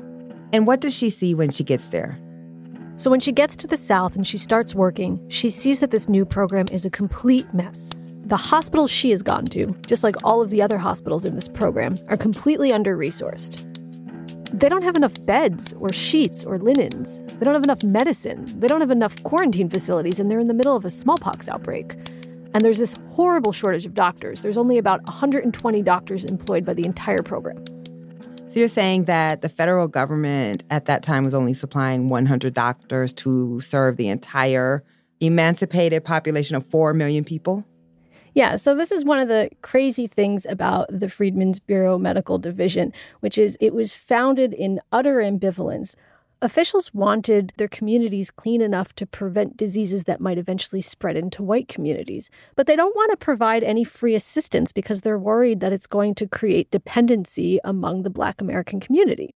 And 0.53 0.67
what 0.67 0.79
does 0.79 0.93
she 0.93 1.09
see 1.09 1.33
when 1.33 1.49
she 1.49 1.63
gets 1.63 1.87
there? 1.87 2.19
So, 2.97 3.09
when 3.09 3.19
she 3.19 3.31
gets 3.31 3.55
to 3.55 3.65
the 3.65 3.77
South 3.77 4.15
and 4.15 4.27
she 4.27 4.37
starts 4.37 4.75
working, 4.75 5.19
she 5.29 5.49
sees 5.49 5.79
that 5.79 5.89
this 5.89 6.07
new 6.07 6.25
program 6.25 6.67
is 6.71 6.85
a 6.85 6.91
complete 6.91 7.51
mess. 7.51 7.89
The 8.25 8.37
hospitals 8.37 8.91
she 8.91 9.09
has 9.09 9.23
gone 9.23 9.45
to, 9.45 9.75
just 9.87 10.03
like 10.03 10.17
all 10.23 10.41
of 10.43 10.51
the 10.51 10.61
other 10.61 10.77
hospitals 10.77 11.25
in 11.25 11.33
this 11.33 11.47
program, 11.47 11.97
are 12.09 12.17
completely 12.17 12.71
under 12.71 12.95
resourced. 12.95 13.72
They 14.53 14.69
don't 14.69 14.83
have 14.83 14.95
enough 14.95 15.13
beds 15.25 15.73
or 15.79 15.91
sheets 15.91 16.45
or 16.45 16.59
linens. 16.59 17.23
They 17.23 17.43
don't 17.43 17.55
have 17.55 17.63
enough 17.63 17.83
medicine. 17.83 18.45
They 18.59 18.67
don't 18.67 18.81
have 18.81 18.91
enough 18.91 19.21
quarantine 19.23 19.67
facilities, 19.67 20.19
and 20.19 20.29
they're 20.29 20.39
in 20.39 20.47
the 20.47 20.53
middle 20.53 20.75
of 20.75 20.85
a 20.85 20.91
smallpox 20.91 21.49
outbreak. 21.49 21.95
And 22.53 22.61
there's 22.61 22.77
this 22.77 22.93
horrible 23.09 23.51
shortage 23.51 23.87
of 23.87 23.95
doctors. 23.95 24.43
There's 24.43 24.57
only 24.57 24.77
about 24.77 25.01
120 25.07 25.81
doctors 25.81 26.23
employed 26.25 26.65
by 26.65 26.75
the 26.75 26.85
entire 26.85 27.23
program. 27.25 27.65
So 28.49 28.59
you're 28.59 28.67
saying 28.67 29.05
that 29.05 29.41
the 29.41 29.49
federal 29.49 29.87
government 29.87 30.63
at 30.69 30.85
that 30.85 31.01
time 31.01 31.23
was 31.23 31.33
only 31.33 31.55
supplying 31.55 32.07
100 32.07 32.53
doctors 32.53 33.11
to 33.13 33.59
serve 33.59 33.97
the 33.97 34.07
entire 34.07 34.83
emancipated 35.19 36.03
population 36.03 36.55
of 36.55 36.63
4 36.63 36.93
million 36.93 37.23
people? 37.23 37.65
Yeah, 38.33 38.55
so 38.55 38.75
this 38.75 38.91
is 38.91 39.05
one 39.05 39.19
of 39.19 39.27
the 39.27 39.49
crazy 39.61 40.07
things 40.07 40.45
about 40.47 40.87
the 40.89 41.09
Freedmen's 41.09 41.59
Bureau 41.59 41.97
Medical 41.99 42.39
Division, 42.39 42.91
which 43.19 43.37
is 43.37 43.57
it 43.61 43.73
was 43.73 43.93
founded 43.93 44.53
in 44.53 44.79
utter 44.91 45.17
ambivalence 45.17 45.95
Officials 46.43 46.93
wanted 46.93 47.53
their 47.55 47.69
communities 47.69 48.29
clean 48.29 48.59
enough 48.61 48.93
to 48.95 49.05
prevent 49.05 49.55
diseases 49.55 50.03
that 50.03 50.19
might 50.19 50.37
eventually 50.37 50.81
spread 50.81 51.15
into 51.15 51.41
white 51.41 51.69
communities. 51.69 52.29
But 52.57 52.67
they 52.67 52.75
don't 52.75 52.93
want 52.97 53.11
to 53.11 53.17
provide 53.17 53.63
any 53.63 53.85
free 53.85 54.13
assistance 54.13 54.73
because 54.73 54.99
they're 54.99 55.17
worried 55.17 55.61
that 55.61 55.71
it's 55.71 55.87
going 55.87 56.15
to 56.15 56.27
create 56.27 56.69
dependency 56.69 57.61
among 57.63 58.03
the 58.03 58.09
Black 58.09 58.41
American 58.41 58.81
community. 58.81 59.33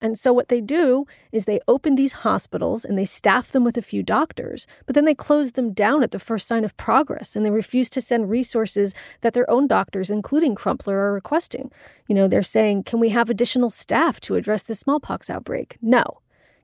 And 0.00 0.18
so, 0.18 0.32
what 0.32 0.48
they 0.48 0.60
do 0.60 1.06
is 1.32 1.44
they 1.44 1.60
open 1.68 1.94
these 1.94 2.12
hospitals 2.12 2.84
and 2.84 2.98
they 2.98 3.06
staff 3.06 3.52
them 3.52 3.64
with 3.64 3.78
a 3.78 3.82
few 3.82 4.02
doctors, 4.02 4.66
but 4.84 4.94
then 4.94 5.06
they 5.06 5.14
close 5.14 5.52
them 5.52 5.72
down 5.72 6.02
at 6.02 6.10
the 6.10 6.18
first 6.18 6.46
sign 6.46 6.64
of 6.64 6.76
progress 6.76 7.34
and 7.34 7.46
they 7.46 7.50
refuse 7.50 7.88
to 7.90 8.00
send 8.02 8.28
resources 8.28 8.94
that 9.22 9.32
their 9.32 9.48
own 9.50 9.66
doctors, 9.66 10.10
including 10.10 10.54
Crumpler, 10.54 10.98
are 10.98 11.12
requesting. 11.12 11.72
You 12.08 12.14
know, 12.14 12.28
they're 12.28 12.42
saying, 12.42 12.82
Can 12.84 13.00
we 13.00 13.08
have 13.08 13.30
additional 13.30 13.70
staff 13.70 14.20
to 14.20 14.34
address 14.34 14.64
the 14.64 14.74
smallpox 14.74 15.30
outbreak? 15.30 15.78
No. 15.80 16.04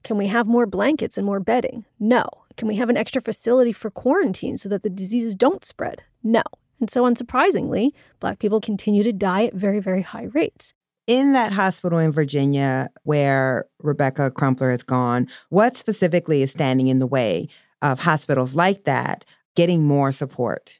Can 0.05 0.19
we 0.19 0.27
have 0.27 0.47
more 0.47 0.67
blankets 0.67 1.17
and 1.17 1.25
more 1.25 1.41
bedding? 1.41 1.85
No. 1.99 2.25
Can 2.57 2.69
we 2.69 2.77
have 2.77 2.91
an 2.91 2.97
extra 2.97 3.23
facility 3.23 3.73
for 3.73 3.91
quarantine 3.91 4.59
so 4.59 4.69
that 4.69 4.83
the 4.83 4.91
diseases 4.91 5.35
don't 5.35 5.65
spread? 5.65 6.03
No. 6.23 6.43
And 6.81 6.91
so, 6.91 7.05
unsurprisingly, 7.05 7.93
Black 8.21 8.41
people 8.41 8.61
continue 8.61 9.05
to 9.05 9.13
die 9.13 9.45
at 9.45 9.55
very, 9.55 9.79
very 9.79 10.03
high 10.03 10.25
rates. 10.25 10.75
In 11.09 11.33
that 11.33 11.53
hospital 11.53 11.99
in 11.99 12.13
Virginia 12.13 12.89
where 13.03 13.67
Rebecca 13.81 14.31
Crumpler 14.31 14.71
has 14.71 14.85
gone, 14.85 15.27
what 15.49 15.77
specifically 15.77 16.43
is 16.43 16.53
standing 16.53 16.87
in 16.87 17.01
the 17.01 17.09
way 17.09 17.49
of 17.83 17.99
hospitals 17.99 18.55
like 18.55 18.85
that 18.85 19.25
getting 19.57 19.83
more 19.83 20.13
support? 20.13 20.79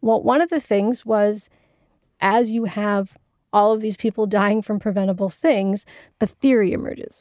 Well, 0.00 0.22
one 0.22 0.40
of 0.40 0.48
the 0.48 0.60
things 0.60 1.04
was 1.04 1.50
as 2.20 2.52
you 2.52 2.64
have 2.64 3.18
all 3.52 3.72
of 3.72 3.82
these 3.82 3.98
people 3.98 4.26
dying 4.26 4.62
from 4.62 4.80
preventable 4.80 5.28
things, 5.28 5.84
a 6.22 6.26
theory 6.26 6.72
emerges. 6.72 7.20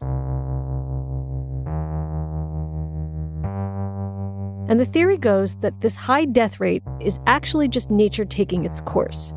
And 4.70 4.80
the 4.80 4.86
theory 4.86 5.18
goes 5.18 5.56
that 5.58 5.82
this 5.82 5.96
high 5.96 6.24
death 6.24 6.62
rate 6.62 6.84
is 7.02 7.20
actually 7.28 7.68
just 7.68 7.92
nature 7.92 8.26
taking 8.26 8.64
its 8.64 8.80
course. 8.80 9.34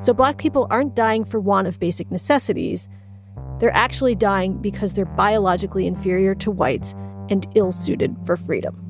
So 0.00 0.14
black 0.14 0.38
people 0.38 0.66
aren't 0.70 0.94
dying 0.94 1.24
for 1.24 1.38
want 1.38 1.68
of 1.68 1.78
basic 1.78 2.10
necessities. 2.10 2.88
They're 3.58 3.76
actually 3.76 4.14
dying 4.14 4.56
because 4.56 4.94
they're 4.94 5.04
biologically 5.04 5.86
inferior 5.86 6.34
to 6.36 6.50
whites 6.50 6.94
and 7.28 7.46
ill 7.54 7.70
suited 7.70 8.16
for 8.24 8.36
freedom. 8.36 8.86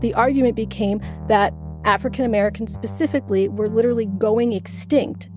The 0.00 0.14
argument 0.14 0.56
became 0.56 1.00
that 1.28 1.52
African 1.84 2.24
Americans 2.24 2.72
specifically 2.72 3.48
were 3.48 3.68
literally 3.68 4.06
going 4.06 4.52
extinct, 4.52 5.28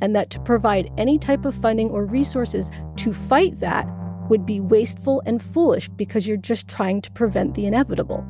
and 0.00 0.16
that 0.16 0.30
to 0.30 0.40
provide 0.40 0.90
any 0.98 1.18
type 1.18 1.44
of 1.44 1.54
funding 1.54 1.90
or 1.90 2.04
resources 2.04 2.70
to 2.96 3.12
fight 3.12 3.60
that 3.60 3.86
would 4.28 4.44
be 4.44 4.60
wasteful 4.60 5.22
and 5.26 5.42
foolish 5.42 5.88
because 5.90 6.26
you're 6.26 6.36
just 6.36 6.68
trying 6.68 7.00
to 7.02 7.10
prevent 7.12 7.54
the 7.54 7.66
inevitable. 7.66 8.26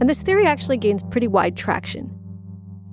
And 0.00 0.08
this 0.08 0.22
theory 0.22 0.46
actually 0.46 0.76
gains 0.76 1.02
pretty 1.04 1.28
wide 1.28 1.56
traction. 1.56 2.13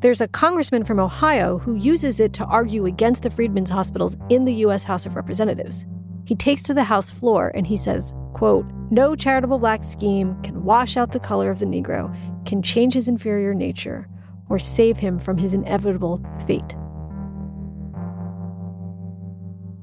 There's 0.01 0.19
a 0.19 0.27
congressman 0.27 0.83
from 0.83 0.99
Ohio 0.99 1.59
who 1.59 1.75
uses 1.75 2.19
it 2.19 2.33
to 2.33 2.45
argue 2.45 2.87
against 2.87 3.21
the 3.21 3.29
Freedmen's 3.29 3.69
hospitals 3.69 4.17
in 4.29 4.45
the 4.45 4.53
US 4.65 4.83
House 4.83 5.05
of 5.05 5.15
Representatives. 5.15 5.85
He 6.25 6.33
takes 6.33 6.63
to 6.63 6.73
the 6.73 6.83
House 6.83 7.11
floor 7.11 7.51
and 7.53 7.67
he 7.67 7.77
says, 7.77 8.11
quote, 8.33 8.65
"No 8.89 9.15
charitable 9.15 9.59
black 9.59 9.83
scheme 9.83 10.41
can 10.41 10.63
wash 10.63 10.97
out 10.97 11.11
the 11.11 11.19
color 11.19 11.51
of 11.51 11.59
the 11.59 11.67
negro, 11.67 12.11
can 12.47 12.63
change 12.63 12.95
his 12.95 13.07
inferior 13.07 13.53
nature, 13.53 14.07
or 14.49 14.57
save 14.57 14.97
him 14.97 15.19
from 15.19 15.37
his 15.37 15.53
inevitable 15.53 16.19
fate." 16.47 16.75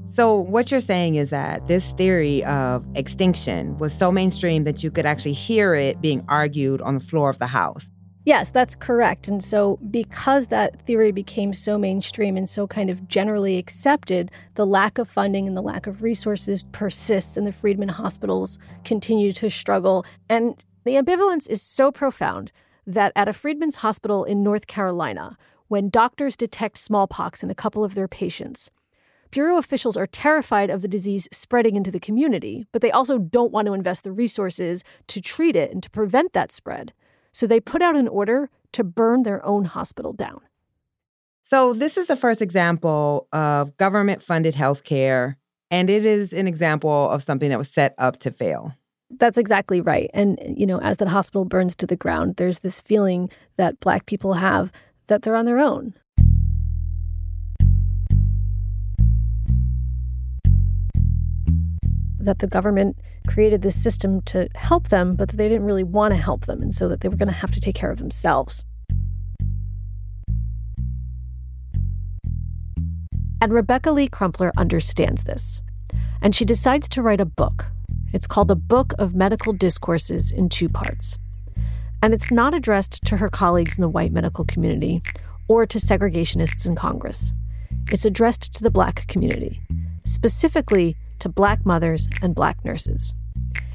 So, 0.06 0.40
what 0.40 0.72
you're 0.72 0.80
saying 0.80 1.14
is 1.14 1.30
that 1.30 1.68
this 1.68 1.92
theory 1.92 2.42
of 2.44 2.84
extinction 2.96 3.78
was 3.78 3.92
so 3.92 4.10
mainstream 4.10 4.64
that 4.64 4.82
you 4.82 4.90
could 4.90 5.06
actually 5.06 5.34
hear 5.34 5.74
it 5.74 6.00
being 6.00 6.24
argued 6.26 6.80
on 6.82 6.94
the 6.94 7.00
floor 7.00 7.30
of 7.30 7.38
the 7.38 7.46
House. 7.46 7.88
Yes, 8.24 8.50
that's 8.50 8.74
correct. 8.74 9.26
And 9.26 9.42
so, 9.42 9.78
because 9.90 10.48
that 10.48 10.80
theory 10.82 11.12
became 11.12 11.54
so 11.54 11.78
mainstream 11.78 12.36
and 12.36 12.48
so 12.48 12.66
kind 12.66 12.90
of 12.90 13.08
generally 13.08 13.56
accepted, 13.56 14.30
the 14.54 14.66
lack 14.66 14.98
of 14.98 15.08
funding 15.08 15.48
and 15.48 15.56
the 15.56 15.62
lack 15.62 15.86
of 15.86 16.02
resources 16.02 16.62
persists, 16.72 17.36
and 17.36 17.46
the 17.46 17.52
Freedmen 17.52 17.88
hospitals 17.88 18.58
continue 18.84 19.32
to 19.32 19.48
struggle. 19.48 20.04
And 20.28 20.62
the 20.84 20.94
ambivalence 20.94 21.48
is 21.48 21.62
so 21.62 21.90
profound 21.90 22.52
that 22.86 23.12
at 23.16 23.28
a 23.28 23.32
Freedmen's 23.32 23.76
hospital 23.76 24.24
in 24.24 24.42
North 24.42 24.66
Carolina, 24.66 25.38
when 25.68 25.88
doctors 25.88 26.36
detect 26.36 26.78
smallpox 26.78 27.42
in 27.42 27.50
a 27.50 27.54
couple 27.54 27.84
of 27.84 27.94
their 27.94 28.08
patients, 28.08 28.70
Bureau 29.30 29.58
officials 29.58 29.96
are 29.96 30.06
terrified 30.06 30.70
of 30.70 30.80
the 30.80 30.88
disease 30.88 31.28
spreading 31.30 31.76
into 31.76 31.90
the 31.90 32.00
community, 32.00 32.66
but 32.72 32.80
they 32.80 32.90
also 32.90 33.18
don't 33.18 33.52
want 33.52 33.66
to 33.66 33.74
invest 33.74 34.04
the 34.04 34.12
resources 34.12 34.82
to 35.06 35.20
treat 35.20 35.54
it 35.54 35.70
and 35.70 35.82
to 35.82 35.90
prevent 35.90 36.32
that 36.32 36.50
spread. 36.50 36.94
So 37.32 37.46
they 37.46 37.60
put 37.60 37.82
out 37.82 37.96
an 37.96 38.08
order 38.08 38.50
to 38.72 38.84
burn 38.84 39.22
their 39.22 39.44
own 39.44 39.64
hospital 39.64 40.12
down. 40.12 40.40
So, 41.42 41.72
this 41.72 41.96
is 41.96 42.08
the 42.08 42.16
first 42.16 42.42
example 42.42 43.26
of 43.32 43.74
government 43.78 44.22
funded 44.22 44.54
healthcare, 44.54 45.36
and 45.70 45.88
it 45.88 46.04
is 46.04 46.34
an 46.34 46.46
example 46.46 47.08
of 47.10 47.22
something 47.22 47.48
that 47.48 47.56
was 47.56 47.70
set 47.70 47.94
up 47.96 48.18
to 48.18 48.30
fail. 48.30 48.74
That's 49.10 49.38
exactly 49.38 49.80
right. 49.80 50.10
And, 50.12 50.38
you 50.54 50.66
know, 50.66 50.78
as 50.80 50.98
that 50.98 51.08
hospital 51.08 51.46
burns 51.46 51.74
to 51.76 51.86
the 51.86 51.96
ground, 51.96 52.36
there's 52.36 52.58
this 52.58 52.82
feeling 52.82 53.30
that 53.56 53.80
Black 53.80 54.04
people 54.04 54.34
have 54.34 54.70
that 55.06 55.22
they're 55.22 55.36
on 55.36 55.46
their 55.46 55.58
own. 55.58 55.94
That 62.18 62.40
the 62.40 62.46
government 62.46 62.98
created 63.28 63.62
this 63.62 63.80
system 63.80 64.22
to 64.22 64.48
help 64.56 64.88
them, 64.88 65.14
but 65.14 65.28
that 65.28 65.36
they 65.36 65.48
didn't 65.48 65.66
really 65.66 65.84
want 65.84 66.12
to 66.12 66.20
help 66.20 66.46
them, 66.46 66.62
and 66.62 66.74
so 66.74 66.88
that 66.88 67.02
they 67.02 67.08
were 67.08 67.16
going 67.16 67.28
to 67.28 67.32
have 67.32 67.52
to 67.52 67.60
take 67.60 67.74
care 67.74 67.90
of 67.90 67.98
themselves. 67.98 68.64
And 73.40 73.52
Rebecca 73.52 73.92
Lee 73.92 74.08
Crumpler 74.08 74.52
understands 74.56 75.24
this. 75.24 75.60
And 76.20 76.34
she 76.34 76.44
decides 76.44 76.88
to 76.88 77.02
write 77.02 77.20
a 77.20 77.24
book. 77.24 77.66
It's 78.12 78.26
called 78.26 78.50
A 78.50 78.56
Book 78.56 78.94
of 78.98 79.14
Medical 79.14 79.52
Discourses 79.52 80.32
in 80.32 80.48
two 80.48 80.68
parts. 80.68 81.18
And 82.02 82.12
it's 82.12 82.32
not 82.32 82.54
addressed 82.54 83.04
to 83.04 83.18
her 83.18 83.28
colleagues 83.28 83.76
in 83.76 83.82
the 83.82 83.88
white 83.88 84.12
medical 84.12 84.44
community 84.44 85.02
or 85.46 85.66
to 85.66 85.78
segregationists 85.78 86.66
in 86.66 86.74
Congress. 86.74 87.32
It's 87.92 88.04
addressed 88.04 88.54
to 88.54 88.62
the 88.62 88.70
black 88.70 89.06
community, 89.06 89.60
specifically 90.04 90.96
to 91.20 91.28
black 91.28 91.64
mothers 91.64 92.08
and 92.22 92.34
black 92.34 92.64
nurses. 92.64 93.14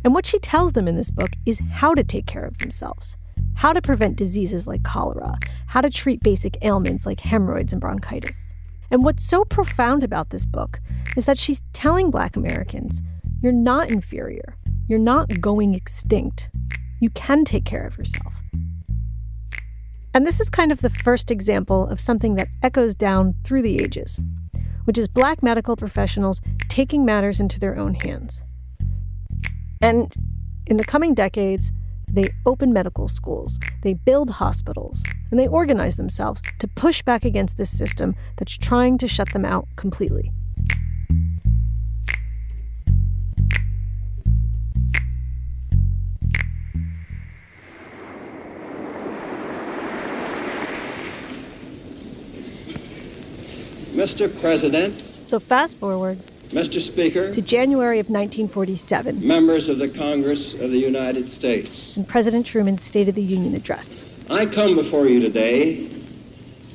And 0.04 0.14
what 0.14 0.26
she 0.26 0.40
tells 0.40 0.74
them 0.74 0.88
in 0.88 0.96
this 0.96 1.12
book 1.12 1.30
is 1.46 1.62
how 1.72 1.94
to 1.94 2.04
take 2.04 2.26
care 2.26 2.46
of 2.46 2.58
themselves, 2.58 3.18
how 3.56 3.74
to 3.74 3.82
prevent 3.82 4.18
diseases 4.18 4.68
like 4.68 4.84
cholera, 4.84 5.38
how 5.68 5.82
to 5.82 5.90
treat 5.90 6.22
basic 6.22 6.58
ailments 6.62 7.06
like 7.06 7.22
hemorrhoids 7.22 7.74
and 7.74 7.82
bronchitis. 7.82 8.56
And 8.92 9.04
what's 9.04 9.26
so 9.26 9.44
profound 9.46 10.04
about 10.04 10.30
this 10.30 10.46
book 10.46 10.80
is 11.16 11.26
that 11.26 11.38
she's 11.38 11.62
telling 11.74 12.12
Black 12.12 12.36
Americans 12.36 13.02
you're 13.42 13.52
not 13.52 13.92
inferior, 13.92 14.56
you're 14.88 15.00
not 15.00 15.42
going 15.42 15.74
extinct. 15.74 16.50
You 17.00 17.10
can 17.10 17.44
take 17.44 17.66
care 17.66 17.86
of 17.86 17.98
yourself. 17.98 18.34
And 20.14 20.28
this 20.28 20.40
is 20.40 20.50
kind 20.50 20.72
of 20.72 20.82
the 20.82 20.90
first 20.90 21.32
example 21.32 21.88
of 21.88 22.00
something 22.00 22.36
that 22.36 22.48
echoes 22.62 22.94
down 22.94 23.34
through 23.44 23.64
the 23.64 23.82
ages, 23.82 24.20
which 24.86 24.98
is 24.98 25.08
Black 25.08 25.42
medical 25.44 25.76
professionals 25.76 26.42
taking 26.70 27.06
matters 27.06 27.40
into 27.40 27.60
their 27.60 27.78
own 27.78 27.94
hands. 27.96 28.42
And 29.82 30.14
in 30.66 30.78
the 30.78 30.84
coming 30.84 31.14
decades, 31.14 31.72
they 32.08 32.30
open 32.46 32.72
medical 32.72 33.08
schools, 33.08 33.60
they 33.82 33.94
build 33.94 34.30
hospitals, 34.30 35.04
and 35.32 35.40
they 35.40 35.48
organize 35.48 35.96
themselves 35.96 36.42
to 36.60 36.68
push 36.68 37.02
back 37.02 37.26
against 37.26 37.58
this 37.58 37.76
system 37.76 38.16
that's 38.38 38.58
trying 38.58 38.98
to 39.00 39.08
shut 39.08 39.34
them 39.34 39.46
out 39.46 39.68
completely. 39.76 40.32
Mr. 53.94 54.30
President. 54.42 55.04
So, 55.26 55.40
fast 55.40 55.78
forward 55.78 56.20
Mr. 56.50 56.80
Speaker, 56.80 57.32
to 57.32 57.42
January 57.42 58.00
of 58.00 58.08
1947, 58.08 59.26
members 59.26 59.70
of 59.70 59.80
the 59.80 59.88
Congress 59.88 60.54
of 60.54 60.72
the 60.72 60.78
United 60.78 61.30
States, 61.32 61.94
in 61.96 62.06
President 62.06 62.46
Truman's 62.46 62.84
State 62.84 63.10
of 63.10 63.16
the 63.16 63.24
Union 63.24 63.56
address. 63.56 64.06
I 64.30 64.46
come 64.46 64.76
before 64.76 65.08
you 65.08 65.20
today 65.20 65.90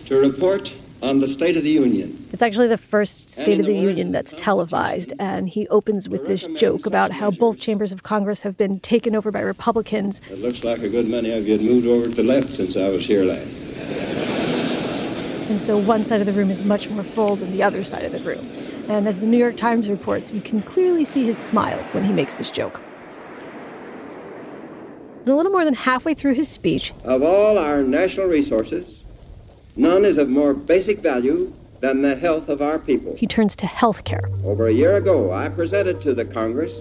to 0.07 0.17
report 0.19 0.75
on 1.01 1.21
the 1.21 1.29
State 1.29 1.57
of 1.57 1.63
the 1.63 1.71
Union. 1.71 2.29
It's 2.33 2.43
actually 2.43 2.67
the 2.67 2.77
first 2.77 3.31
State 3.31 3.61
of 3.61 3.67
the 3.67 3.79
Union 3.79 4.11
that's 4.11 4.35
televised, 4.37 5.13
and 5.21 5.49
he 5.49 5.69
opens 5.69 6.09
with 6.09 6.27
this 6.27 6.47
joke 6.57 6.87
about 6.87 7.13
how 7.13 7.31
both 7.31 7.61
chambers 7.61 7.93
of 7.93 8.03
Congress 8.03 8.43
have 8.43 8.57
been 8.57 8.81
taken 8.81 9.15
over 9.15 9.31
by 9.31 9.41
Republicans. 9.41 10.21
It 10.29 10.41
looks 10.41 10.65
like 10.65 10.83
a 10.83 10.89
good 10.89 11.09
many 11.09 11.31
of 11.31 11.47
you 11.47 11.53
had 11.53 11.63
moved 11.63 11.87
over 11.87 12.05
to 12.07 12.11
the 12.11 12.25
left 12.25 12.53
since 12.53 12.77
I 12.77 12.89
was 12.89 13.07
here 13.07 13.25
last. 13.25 14.28
And 15.49 15.63
so 15.63 15.79
one 15.79 16.05
side 16.05 16.21
of 16.21 16.27
the 16.27 16.33
room 16.35 16.51
is 16.51 16.63
much 16.63 16.91
more 16.91 17.03
full 17.03 17.37
than 17.37 17.53
the 17.53 17.63
other 17.63 17.83
side 17.83 18.05
of 18.05 18.13
the 18.13 18.21
room. 18.21 18.51
And 18.89 19.09
as 19.09 19.21
the 19.21 19.27
New 19.27 19.39
York 19.39 19.57
Times 19.57 19.89
reports, 19.89 20.35
you 20.35 20.43
can 20.43 20.61
clearly 20.61 21.05
see 21.05 21.25
his 21.25 21.39
smile 21.39 21.83
when 21.93 22.05
he 22.05 22.13
makes 22.13 22.35
this 22.35 22.51
joke. 22.51 22.81
And 25.21 25.29
a 25.29 25.35
little 25.35 25.51
more 25.51 25.65
than 25.65 25.73
halfway 25.73 26.13
through 26.13 26.35
his 26.35 26.49
speech, 26.49 26.93
of 27.05 27.23
all 27.23 27.57
our 27.57 27.83
national 27.83 28.27
resources, 28.27 28.87
none 29.75 30.05
is 30.05 30.19
of 30.19 30.29
more 30.29 30.53
basic 30.53 30.99
value 30.99 31.53
than 31.81 32.03
the 32.03 32.15
health 32.15 32.51
of 32.51 32.61
our 32.61 32.79
people. 32.79 33.15
He 33.17 33.27
turns 33.27 33.57
to 33.57 33.67
health 33.67 34.05
care. 34.05 34.29
Over 34.45 34.67
a 34.67 34.73
year 34.73 34.97
ago, 34.97 35.33
I 35.33 35.49
presented 35.49 36.03
to 36.03 36.15
the 36.15 36.25
Congress 36.27 36.73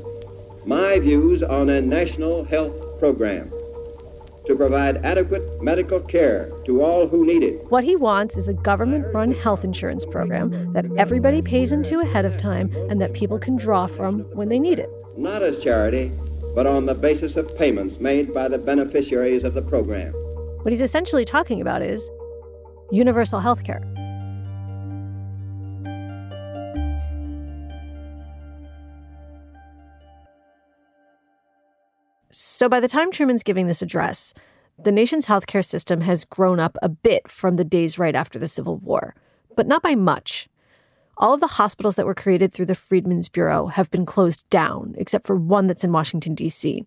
my 0.66 1.00
views 1.00 1.42
on 1.42 1.70
a 1.70 1.80
national 1.80 2.44
health 2.44 2.74
program 3.00 3.50
to 4.48 4.56
provide 4.56 4.98
adequate 5.06 5.62
medical 5.62 6.00
care 6.00 6.52
to 6.66 6.82
all 6.82 7.08
who 7.08 7.26
need 7.26 7.44
it. 7.44 7.70
What 7.70 7.84
he 7.84 7.96
wants 7.96 8.38
is 8.38 8.48
a 8.48 8.54
government 8.54 9.06
run 9.14 9.32
health 9.32 9.64
insurance 9.64 10.06
program 10.06 10.74
that 10.74 10.86
everybody 10.98 11.42
pays 11.42 11.72
into 11.72 12.00
ahead 12.00 12.26
of 12.26 12.38
time 12.38 12.74
and 12.90 13.02
that 13.02 13.14
people 13.14 13.38
can 13.40 13.56
draw 13.58 13.88
from 13.88 14.22
when 14.34 14.50
they 14.50 14.60
need 14.60 14.80
it. 14.80 14.90
Not 15.18 15.44
as 15.44 15.60
charity, 15.64 16.12
but 16.56 16.66
on 16.66 16.86
the 16.86 16.94
basis 16.94 17.36
of 17.36 17.56
payments 17.58 18.00
made 18.00 18.34
by 18.34 18.48
the 18.48 18.58
beneficiaries 18.58 19.44
of 19.44 19.54
the 19.54 19.62
program. 19.62 20.14
What 20.64 20.72
he's 20.72 20.82
essentially 20.82 21.26
talking 21.26 21.62
about 21.62 21.82
is 21.82 22.10
universal 22.92 23.40
health 23.40 23.64
care. 23.64 23.82
So 32.58 32.68
by 32.68 32.80
the 32.80 32.88
time 32.88 33.12
Truman's 33.12 33.44
giving 33.44 33.68
this 33.68 33.84
address, 33.84 34.34
the 34.84 34.92
nation's 34.92 35.28
healthcare 35.28 35.64
system 35.64 36.02
has 36.02 36.26
grown 36.26 36.60
up 36.60 36.76
a 36.82 36.90
bit 36.90 37.30
from 37.30 37.56
the 37.56 37.64
days 37.64 38.00
right 38.00 38.16
after 38.16 38.40
the 38.40 38.48
Civil 38.48 38.78
War, 38.78 39.14
but 39.56 39.68
not 39.68 39.84
by 39.84 39.94
much. 39.94 40.50
All 41.18 41.36
of 41.36 41.40
the 41.40 41.46
hospitals 41.46 41.98
that 41.98 42.08
were 42.08 42.16
created 42.16 42.52
through 42.52 42.66
the 42.66 42.74
Freedmen's 42.74 43.30
Bureau 43.30 43.68
have 43.68 43.92
been 43.92 44.08
closed 44.08 44.44
down, 44.50 44.96
except 44.98 45.28
for 45.28 45.36
one 45.36 45.68
that's 45.68 45.84
in 45.84 45.92
Washington, 45.92 46.34
D.C. 46.34 46.84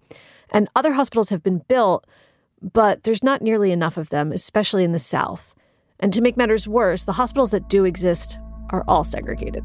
And 0.51 0.69
other 0.75 0.93
hospitals 0.93 1.29
have 1.29 1.45
been 1.45 1.63
built, 1.69 2.05
but 2.61 3.05
there's 3.05 3.23
not 3.23 3.41
nearly 3.41 3.71
enough 3.71 3.97
of 3.97 4.09
them, 4.09 4.33
especially 4.33 4.83
in 4.83 4.91
the 4.91 4.99
South. 4.99 5.55
And 6.01 6.13
to 6.13 6.21
make 6.21 6.37
matters 6.37 6.67
worse, 6.67 7.05
the 7.05 7.13
hospitals 7.13 7.53
that 7.53 7.69
do 7.69 7.85
exist 7.85 8.41
are 8.71 8.83
all 8.89 9.05
segregated. 9.05 9.63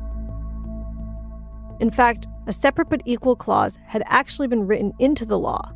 In 1.79 1.89
fact, 1.89 2.27
a 2.45 2.53
separate 2.53 2.91
but 2.91 3.01
equal 3.05 3.35
clause 3.35 3.79
had 3.87 4.03
actually 4.05 4.47
been 4.47 4.67
written 4.67 4.93
into 4.99 5.25
the 5.25 5.39
law. 5.39 5.73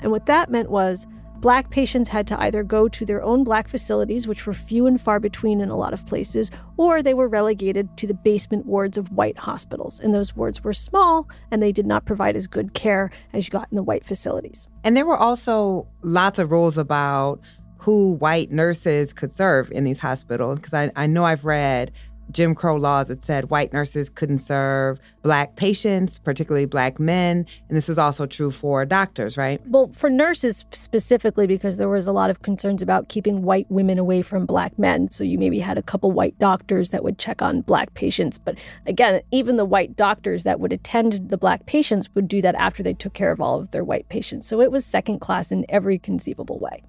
And 0.00 0.10
what 0.10 0.26
that 0.26 0.50
meant 0.50 0.70
was 0.70 1.06
black 1.40 1.70
patients 1.70 2.08
had 2.08 2.26
to 2.26 2.40
either 2.40 2.62
go 2.62 2.88
to 2.88 3.04
their 3.04 3.22
own 3.22 3.44
black 3.44 3.68
facilities, 3.68 4.26
which 4.26 4.46
were 4.46 4.54
few 4.54 4.86
and 4.86 5.00
far 5.00 5.20
between 5.20 5.60
in 5.60 5.70
a 5.70 5.76
lot 5.76 5.92
of 5.92 6.04
places, 6.06 6.50
or 6.76 7.02
they 7.02 7.14
were 7.14 7.28
relegated 7.28 7.96
to 7.96 8.06
the 8.06 8.14
basement 8.14 8.66
wards 8.66 8.98
of 8.98 9.12
white 9.12 9.38
hospitals. 9.38 10.00
And 10.00 10.14
those 10.14 10.34
wards 10.34 10.62
were 10.62 10.72
small 10.72 11.28
and 11.50 11.62
they 11.62 11.72
did 11.72 11.86
not 11.86 12.04
provide 12.04 12.36
as 12.36 12.46
good 12.46 12.74
care 12.74 13.10
as 13.32 13.46
you 13.46 13.50
got 13.50 13.68
in 13.70 13.76
the 13.76 13.82
white 13.82 14.04
facilities. 14.04 14.66
And 14.84 14.96
there 14.96 15.06
were 15.06 15.16
also 15.16 15.86
lots 16.02 16.38
of 16.38 16.50
rules 16.50 16.76
about 16.78 17.40
who 17.78 18.14
white 18.14 18.50
nurses 18.50 19.12
could 19.12 19.32
serve 19.32 19.70
in 19.70 19.84
these 19.84 20.00
hospitals. 20.00 20.58
Because 20.58 20.74
I, 20.74 20.90
I 20.96 21.06
know 21.06 21.24
I've 21.24 21.44
read 21.44 21.92
Jim 22.30 22.54
Crow 22.54 22.76
laws 22.76 23.08
that 23.08 23.22
said 23.22 23.50
white 23.50 23.72
nurses 23.72 24.08
couldn't 24.08 24.38
serve 24.38 24.98
black 25.22 25.56
patients, 25.56 26.18
particularly 26.18 26.66
black 26.66 27.00
men. 27.00 27.46
And 27.68 27.76
this 27.76 27.88
is 27.88 27.98
also 27.98 28.26
true 28.26 28.50
for 28.50 28.84
doctors, 28.84 29.36
right? 29.36 29.60
Well, 29.66 29.90
for 29.94 30.10
nurses 30.10 30.64
specifically, 30.72 31.46
because 31.46 31.76
there 31.76 31.88
was 31.88 32.06
a 32.06 32.12
lot 32.12 32.30
of 32.30 32.42
concerns 32.42 32.82
about 32.82 33.08
keeping 33.08 33.42
white 33.42 33.66
women 33.70 33.98
away 33.98 34.22
from 34.22 34.46
black 34.46 34.78
men. 34.78 35.10
So 35.10 35.24
you 35.24 35.38
maybe 35.38 35.58
had 35.58 35.78
a 35.78 35.82
couple 35.82 36.12
white 36.12 36.38
doctors 36.38 36.90
that 36.90 37.02
would 37.02 37.18
check 37.18 37.42
on 37.42 37.62
black 37.62 37.94
patients. 37.94 38.38
But 38.38 38.58
again, 38.86 39.22
even 39.30 39.56
the 39.56 39.64
white 39.64 39.96
doctors 39.96 40.42
that 40.44 40.60
would 40.60 40.72
attend 40.72 41.30
the 41.30 41.38
black 41.38 41.66
patients 41.66 42.08
would 42.14 42.28
do 42.28 42.42
that 42.42 42.54
after 42.54 42.82
they 42.82 42.94
took 42.94 43.14
care 43.14 43.32
of 43.32 43.40
all 43.40 43.60
of 43.60 43.70
their 43.70 43.84
white 43.84 44.08
patients. 44.08 44.46
So 44.46 44.60
it 44.60 44.70
was 44.70 44.84
second 44.84 45.20
class 45.20 45.50
in 45.50 45.64
every 45.68 45.98
conceivable 45.98 46.58
way. 46.58 46.82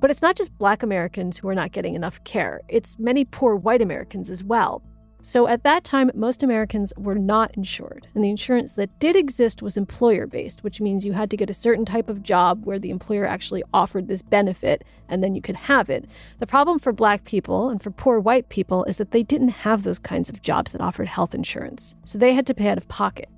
But 0.00 0.10
it's 0.10 0.22
not 0.22 0.34
just 0.34 0.56
black 0.56 0.82
Americans 0.82 1.36
who 1.36 1.48
are 1.48 1.54
not 1.54 1.72
getting 1.72 1.94
enough 1.94 2.24
care, 2.24 2.62
it's 2.68 2.98
many 2.98 3.26
poor 3.26 3.54
white 3.54 3.82
Americans 3.82 4.30
as 4.30 4.42
well. 4.42 4.82
So 5.22 5.46
at 5.46 5.64
that 5.64 5.84
time, 5.84 6.10
most 6.14 6.42
Americans 6.42 6.94
were 6.96 7.16
not 7.18 7.54
insured, 7.54 8.08
and 8.14 8.24
the 8.24 8.30
insurance 8.30 8.72
that 8.72 8.98
did 8.98 9.14
exist 9.14 9.60
was 9.60 9.76
employer 9.76 10.26
based, 10.26 10.64
which 10.64 10.80
means 10.80 11.04
you 11.04 11.12
had 11.12 11.28
to 11.30 11.36
get 11.36 11.50
a 11.50 11.54
certain 11.54 11.84
type 11.84 12.08
of 12.08 12.22
job 12.22 12.64
where 12.64 12.78
the 12.78 12.88
employer 12.88 13.26
actually 13.26 13.62
offered 13.74 14.08
this 14.08 14.22
benefit 14.22 14.82
and 15.10 15.22
then 15.22 15.34
you 15.34 15.42
could 15.42 15.56
have 15.56 15.90
it. 15.90 16.06
The 16.38 16.46
problem 16.46 16.78
for 16.78 16.92
black 16.92 17.24
people 17.24 17.68
and 17.68 17.82
for 17.82 17.90
poor 17.90 18.18
white 18.18 18.48
people 18.48 18.84
is 18.84 18.96
that 18.96 19.10
they 19.10 19.22
didn't 19.22 19.50
have 19.50 19.82
those 19.82 19.98
kinds 19.98 20.30
of 20.30 20.40
jobs 20.40 20.72
that 20.72 20.80
offered 20.80 21.08
health 21.08 21.34
insurance, 21.34 21.94
so 22.06 22.16
they 22.16 22.32
had 22.32 22.46
to 22.46 22.54
pay 22.54 22.68
out 22.68 22.78
of 22.78 22.88
pocket. 22.88 23.28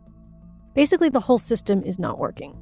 Basically, 0.74 1.08
the 1.08 1.18
whole 1.18 1.38
system 1.38 1.82
is 1.82 1.98
not 1.98 2.20
working. 2.20 2.56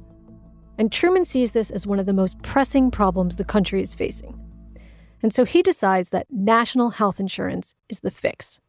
And 0.81 0.91
Truman 0.91 1.25
sees 1.25 1.51
this 1.51 1.69
as 1.69 1.85
one 1.85 1.99
of 1.99 2.07
the 2.07 2.11
most 2.11 2.41
pressing 2.41 2.89
problems 2.89 3.35
the 3.35 3.43
country 3.43 3.83
is 3.83 3.93
facing. 3.93 4.35
And 5.21 5.31
so 5.31 5.45
he 5.45 5.61
decides 5.61 6.09
that 6.09 6.25
national 6.31 6.89
health 6.89 7.19
insurance 7.19 7.75
is 7.87 7.99
the 7.99 8.09
fix. 8.09 8.59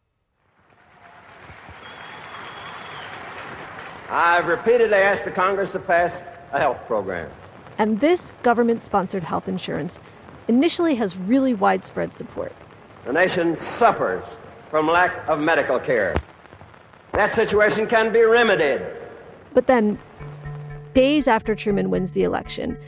I've 4.10 4.44
repeatedly 4.44 4.98
asked 4.98 5.24
the 5.24 5.30
Congress 5.30 5.70
to 5.70 5.78
pass 5.78 6.12
a 6.52 6.58
health 6.58 6.76
program. 6.86 7.30
And 7.78 7.98
this 7.98 8.34
government 8.42 8.82
sponsored 8.82 9.22
health 9.22 9.48
insurance 9.48 9.98
initially 10.48 10.96
has 10.96 11.16
really 11.16 11.54
widespread 11.54 12.12
support. 12.12 12.52
The 13.06 13.14
nation 13.14 13.56
suffers 13.78 14.22
from 14.70 14.86
lack 14.86 15.26
of 15.30 15.38
medical 15.38 15.80
care. 15.80 16.14
That 17.14 17.34
situation 17.34 17.86
can 17.86 18.12
be 18.12 18.20
remedied. 18.20 18.82
But 19.54 19.66
then, 19.66 19.98
days 20.94 21.28
after 21.28 21.54
Truman 21.54 21.90
wins 21.90 22.12
the 22.12 22.22
election, 22.22 22.78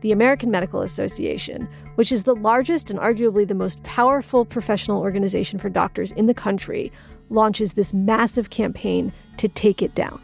the 0.00 0.12
American 0.12 0.50
Medical 0.50 0.82
Association, 0.82 1.68
which 1.96 2.12
is 2.12 2.22
the 2.22 2.34
largest 2.34 2.90
and 2.90 2.98
arguably 2.98 3.46
the 3.46 3.54
most 3.54 3.82
powerful 3.82 4.44
professional 4.44 5.00
organization 5.00 5.58
for 5.58 5.68
doctors 5.68 6.12
in 6.12 6.26
the 6.26 6.34
country, 6.34 6.92
launches 7.30 7.72
this 7.72 7.92
massive 7.92 8.50
campaign 8.50 9.12
to 9.36 9.48
take 9.48 9.82
it 9.82 9.94
down. 9.94 10.20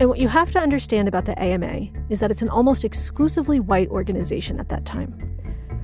And 0.00 0.08
what 0.08 0.18
you 0.18 0.28
have 0.28 0.50
to 0.52 0.58
understand 0.58 1.06
about 1.08 1.24
the 1.24 1.40
AMA 1.40 1.86
is 2.10 2.18
that 2.20 2.30
it's 2.30 2.42
an 2.42 2.48
almost 2.48 2.84
exclusively 2.84 3.60
white 3.60 3.88
organization 3.88 4.58
at 4.58 4.68
that 4.68 4.84
time. 4.84 5.20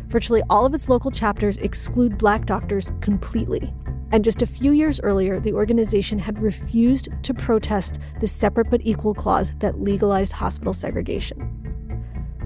Virtually 0.08 0.42
all 0.50 0.66
of 0.66 0.74
its 0.74 0.88
local 0.88 1.12
chapters 1.12 1.56
exclude 1.58 2.18
black 2.18 2.44
doctors 2.44 2.92
completely. 3.00 3.72
And 4.12 4.24
just 4.24 4.42
a 4.42 4.46
few 4.46 4.72
years 4.72 5.00
earlier, 5.00 5.38
the 5.38 5.52
organization 5.52 6.18
had 6.18 6.42
refused 6.42 7.08
to 7.22 7.32
protest 7.32 7.98
the 8.20 8.26
separate 8.26 8.70
but 8.70 8.80
equal 8.82 9.14
clause 9.14 9.52
that 9.60 9.80
legalized 9.80 10.32
hospital 10.32 10.72
segregation. 10.72 11.56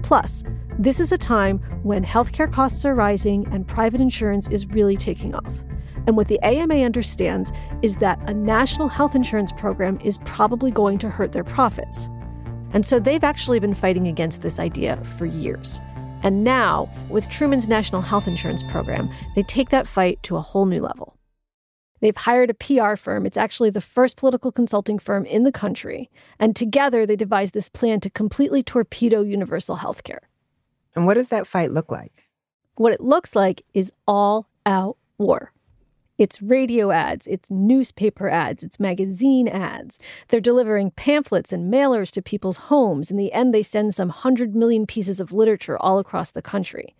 Plus, 0.03 0.43
this 0.77 0.99
is 0.99 1.11
a 1.11 1.17
time 1.17 1.59
when 1.81 2.05
healthcare 2.05 2.51
costs 2.51 2.85
are 2.85 2.93
rising 2.93 3.47
and 3.51 3.67
private 3.67 4.01
insurance 4.01 4.47
is 4.49 4.67
really 4.67 4.97
taking 4.97 5.33
off. 5.33 5.63
And 6.05 6.15
what 6.15 6.27
the 6.27 6.39
AMA 6.43 6.83
understands 6.83 7.51
is 7.81 7.95
that 7.95 8.19
a 8.29 8.33
national 8.33 8.87
health 8.87 9.15
insurance 9.15 9.51
program 9.51 9.97
is 10.03 10.19
probably 10.19 10.69
going 10.69 10.99
to 10.99 11.09
hurt 11.09 11.31
their 11.31 11.43
profits. 11.43 12.09
And 12.73 12.85
so 12.85 12.99
they've 12.99 13.23
actually 13.23 13.59
been 13.59 13.73
fighting 13.73 14.07
against 14.07 14.43
this 14.43 14.59
idea 14.59 14.97
for 15.17 15.25
years. 15.25 15.81
And 16.21 16.43
now, 16.43 16.89
with 17.09 17.29
Truman's 17.29 17.67
national 17.67 18.01
health 18.01 18.27
insurance 18.27 18.63
program, 18.63 19.09
they 19.35 19.43
take 19.43 19.69
that 19.69 19.87
fight 19.87 20.21
to 20.23 20.37
a 20.37 20.41
whole 20.41 20.65
new 20.65 20.81
level. 20.81 21.15
They've 22.01 22.15
hired 22.15 22.49
a 22.49 22.53
PR 22.53 22.95
firm. 22.95 23.25
It's 23.25 23.37
actually 23.37 23.69
the 23.69 23.81
first 23.81 24.17
political 24.17 24.51
consulting 24.51 24.99
firm 24.99 25.25
in 25.25 25.43
the 25.43 25.51
country. 25.51 26.09
And 26.39 26.55
together, 26.55 27.05
they 27.05 27.15
devised 27.15 27.53
this 27.53 27.69
plan 27.69 27.99
to 28.01 28.09
completely 28.09 28.63
torpedo 28.63 29.21
universal 29.21 29.77
health 29.77 30.03
care. 30.03 30.29
And 30.95 31.05
what 31.05 31.15
does 31.15 31.29
that 31.29 31.47
fight 31.47 31.71
look 31.71 31.91
like? 31.91 32.29
What 32.75 32.93
it 32.93 33.01
looks 33.01 33.35
like 33.35 33.63
is 33.73 33.91
all 34.07 34.47
out 34.65 34.97
war. 35.17 35.51
It's 36.17 36.41
radio 36.41 36.91
ads, 36.91 37.27
it's 37.27 37.51
newspaper 37.51 38.29
ads, 38.29 38.63
it's 38.63 38.79
magazine 38.79 39.49
ads. 39.49 39.99
They're 40.29 40.39
delivering 40.39 40.91
pamphlets 40.91 41.51
and 41.51 41.73
mailers 41.73 42.11
to 42.11 42.21
people's 42.21 42.55
homes. 42.55 43.11
In 43.11 43.17
the 43.17 43.33
end, 43.33 43.53
they 43.53 43.63
send 43.63 43.93
some 43.93 44.07
100 44.07 44.55
million 44.55 44.85
pieces 44.85 45.19
of 45.19 45.33
literature 45.33 45.77
all 45.77 45.99
across 45.99 46.31
the 46.31 46.41
country. 46.41 46.95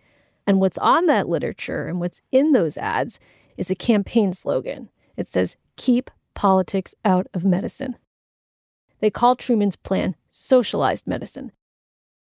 And 0.45 0.59
what's 0.59 0.77
on 0.79 1.05
that 1.05 1.29
literature 1.29 1.87
and 1.87 1.99
what's 2.01 2.21
in 2.31 2.51
those 2.51 2.77
ads 2.77 3.17
is 3.57 3.69
a 3.69 3.75
campaign 3.75 4.33
slogan. 4.33 4.89
It 5.17 5.27
says, 5.27 5.57
Keep 5.77 6.11
politics 6.33 6.93
out 7.03 7.27
of 7.33 7.45
medicine. 7.45 7.95
They 8.99 9.09
call 9.09 9.35
Truman's 9.35 9.75
plan 9.75 10.15
socialized 10.29 11.07
medicine. 11.07 11.51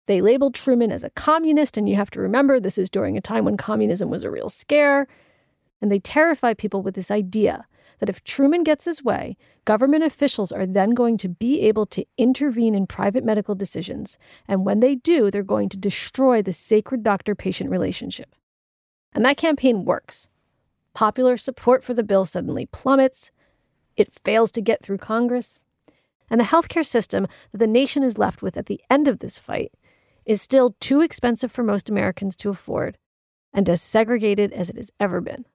They 0.08 0.22
labeled 0.22 0.56
Truman 0.56 0.92
as 0.92 1.04
a 1.04 1.10
communist, 1.12 1.78
and 1.78 1.88
you 1.88 1.96
have 1.96 2.12
to 2.12 2.20
remember 2.20 2.60
this 2.60 2.78
is 2.78 2.90
during 2.90 3.18
a 3.18 3.22
time 3.22 3.46
when 3.46 3.58
communism 3.58 4.10
was 4.10 4.24
a 4.24 4.32
real 4.32 4.50
scare. 4.50 5.08
And 5.82 5.92
they 5.92 6.00
terrify 6.00 6.54
people 6.54 6.82
with 6.82 6.96
this 6.96 7.12
idea 7.12 7.66
that 8.00 8.10
if 8.10 8.24
Truman 8.24 8.64
gets 8.64 8.86
his 8.86 9.04
way, 9.04 9.38
government 9.64 10.04
officials 10.04 10.52
are 10.52 10.66
then 10.66 10.92
going 10.92 11.18
to 11.18 11.30
be 11.30 11.62
able 11.62 11.86
to 11.86 12.06
intervene 12.18 12.74
in 12.76 12.88
private 12.88 13.24
medical 13.24 13.54
decisions. 13.56 14.18
And 14.48 14.66
when 14.66 14.80
they 14.80 14.96
do, 14.96 15.30
they're 15.30 15.44
going 15.44 15.70
to 15.70 15.78
destroy 15.78 16.42
the 16.42 16.52
sacred 16.52 17.04
doctor 17.04 17.36
patient 17.36 17.70
relationship. 17.70 18.36
And 19.14 19.24
that 19.24 19.38
campaign 19.38 19.86
works. 19.86 20.28
Popular 20.94 21.38
support 21.38 21.84
for 21.84 21.94
the 21.94 22.04
bill 22.04 22.26
suddenly 22.26 22.66
plummets. 22.68 23.32
It 23.96 24.14
fails 24.24 24.52
to 24.52 24.62
get 24.62 24.84
through 24.84 24.98
Congress. 24.98 25.64
And 26.30 26.40
the 26.40 26.46
healthcare 26.46 26.86
system 26.86 27.28
that 27.52 27.58
the 27.58 27.68
nation 27.68 28.04
is 28.04 28.18
left 28.18 28.42
with 28.42 28.58
at 28.58 28.68
the 28.68 28.82
end 28.90 29.08
of 29.08 29.20
this 29.20 29.38
fight 29.38 29.74
is 30.26 30.42
still 30.42 30.76
too 30.80 31.02
expensive 31.02 31.52
for 31.52 31.64
most 31.64 31.90
Americans 31.90 32.36
to 32.38 32.50
afford 32.50 32.98
and 33.54 33.68
as 33.68 33.82
segregated 33.82 34.54
as 34.54 34.70
it 34.70 34.78
has 34.78 34.92
ever 35.00 35.20
been. 35.20 35.46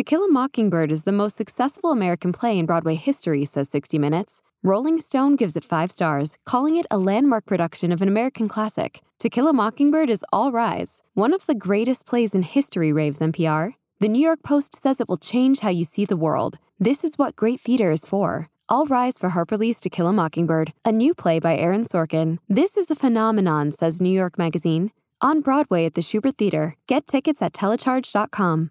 To 0.00 0.04
Kill 0.04 0.24
a 0.24 0.28
Mockingbird 0.28 0.90
is 0.90 1.02
the 1.02 1.12
most 1.12 1.36
successful 1.36 1.90
American 1.90 2.32
play 2.32 2.58
in 2.58 2.64
Broadway 2.64 2.94
history, 2.94 3.44
says 3.44 3.68
60 3.68 3.98
Minutes. 3.98 4.40
Rolling 4.62 4.98
Stone 4.98 5.36
gives 5.36 5.58
it 5.58 5.62
five 5.62 5.90
stars, 5.90 6.38
calling 6.46 6.76
it 6.76 6.86
a 6.90 6.96
landmark 6.96 7.44
production 7.44 7.92
of 7.92 8.00
an 8.00 8.08
American 8.08 8.48
classic. 8.48 9.02
To 9.18 9.28
Kill 9.28 9.46
a 9.46 9.52
Mockingbird 9.52 10.08
is 10.08 10.24
All 10.32 10.52
Rise, 10.52 11.02
one 11.12 11.34
of 11.34 11.44
the 11.44 11.54
greatest 11.54 12.06
plays 12.06 12.34
in 12.34 12.44
history, 12.44 12.94
raves 12.94 13.18
NPR. 13.18 13.74
The 13.98 14.08
New 14.08 14.22
York 14.22 14.42
Post 14.42 14.80
says 14.80 15.02
it 15.02 15.08
will 15.10 15.18
change 15.18 15.60
how 15.60 15.68
you 15.68 15.84
see 15.84 16.06
the 16.06 16.16
world. 16.16 16.56
This 16.78 17.04
is 17.04 17.18
what 17.18 17.36
great 17.36 17.60
theater 17.60 17.90
is 17.90 18.06
for. 18.06 18.48
All 18.70 18.86
Rise 18.86 19.18
for 19.18 19.28
Harper 19.28 19.58
Lee's 19.58 19.80
To 19.80 19.90
Kill 19.90 20.06
a 20.06 20.14
Mockingbird, 20.14 20.72
a 20.82 20.92
new 20.92 21.12
play 21.12 21.40
by 21.40 21.58
Aaron 21.58 21.84
Sorkin. 21.84 22.38
This 22.48 22.78
is 22.78 22.90
a 22.90 22.94
phenomenon, 22.94 23.70
says 23.70 24.00
New 24.00 24.08
York 24.08 24.38
Magazine. 24.38 24.92
On 25.20 25.42
Broadway 25.42 25.84
at 25.84 25.92
the 25.92 26.00
Shubert 26.00 26.38
Theater. 26.38 26.74
Get 26.86 27.06
tickets 27.06 27.42
at 27.42 27.52
telecharge.com. 27.52 28.70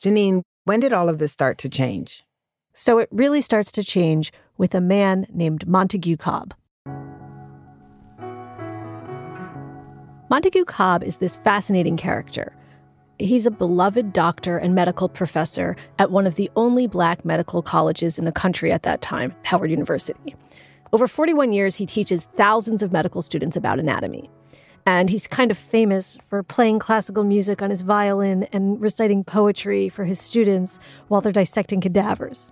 Jeneen, 0.00 0.42
when 0.64 0.78
did 0.78 0.92
all 0.92 1.08
of 1.08 1.18
this 1.18 1.32
start 1.32 1.58
to 1.58 1.68
change? 1.68 2.24
So 2.72 2.98
it 2.98 3.08
really 3.10 3.40
starts 3.40 3.72
to 3.72 3.82
change 3.82 4.32
with 4.56 4.74
a 4.74 4.80
man 4.80 5.26
named 5.32 5.66
Montague 5.66 6.16
Cobb. 6.18 6.54
Montague 10.30 10.66
Cobb 10.66 11.02
is 11.02 11.16
this 11.16 11.34
fascinating 11.36 11.96
character. 11.96 12.54
He's 13.18 13.46
a 13.46 13.50
beloved 13.50 14.12
doctor 14.12 14.58
and 14.58 14.74
medical 14.74 15.08
professor 15.08 15.74
at 15.98 16.12
one 16.12 16.26
of 16.26 16.36
the 16.36 16.48
only 16.54 16.86
black 16.86 17.24
medical 17.24 17.62
colleges 17.62 18.18
in 18.18 18.24
the 18.24 18.30
country 18.30 18.70
at 18.70 18.84
that 18.84 19.00
time, 19.00 19.34
Howard 19.42 19.70
University. 19.70 20.36
Over 20.92 21.08
41 21.08 21.52
years, 21.52 21.74
he 21.74 21.86
teaches 21.86 22.28
thousands 22.36 22.84
of 22.84 22.92
medical 22.92 23.20
students 23.20 23.56
about 23.56 23.80
anatomy. 23.80 24.30
And 24.88 25.10
he's 25.10 25.26
kind 25.26 25.50
of 25.50 25.58
famous 25.58 26.16
for 26.30 26.42
playing 26.42 26.78
classical 26.78 27.22
music 27.22 27.60
on 27.60 27.68
his 27.68 27.82
violin 27.82 28.44
and 28.54 28.80
reciting 28.80 29.22
poetry 29.22 29.90
for 29.90 30.06
his 30.06 30.18
students 30.18 30.78
while 31.08 31.20
they're 31.20 31.30
dissecting 31.30 31.82
cadavers. 31.82 32.50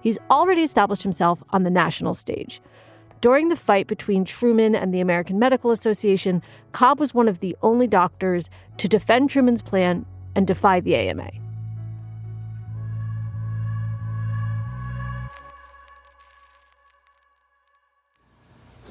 He's 0.00 0.18
already 0.30 0.62
established 0.62 1.02
himself 1.02 1.44
on 1.50 1.64
the 1.64 1.70
national 1.70 2.14
stage. 2.14 2.62
During 3.20 3.50
the 3.50 3.56
fight 3.56 3.88
between 3.88 4.24
Truman 4.24 4.74
and 4.74 4.94
the 4.94 5.00
American 5.00 5.38
Medical 5.38 5.70
Association, 5.70 6.40
Cobb 6.72 6.98
was 6.98 7.12
one 7.12 7.28
of 7.28 7.40
the 7.40 7.54
only 7.60 7.86
doctors 7.86 8.48
to 8.78 8.88
defend 8.88 9.28
Truman's 9.28 9.60
plan 9.60 10.06
and 10.34 10.46
defy 10.46 10.80
the 10.80 10.96
AMA. 10.96 11.41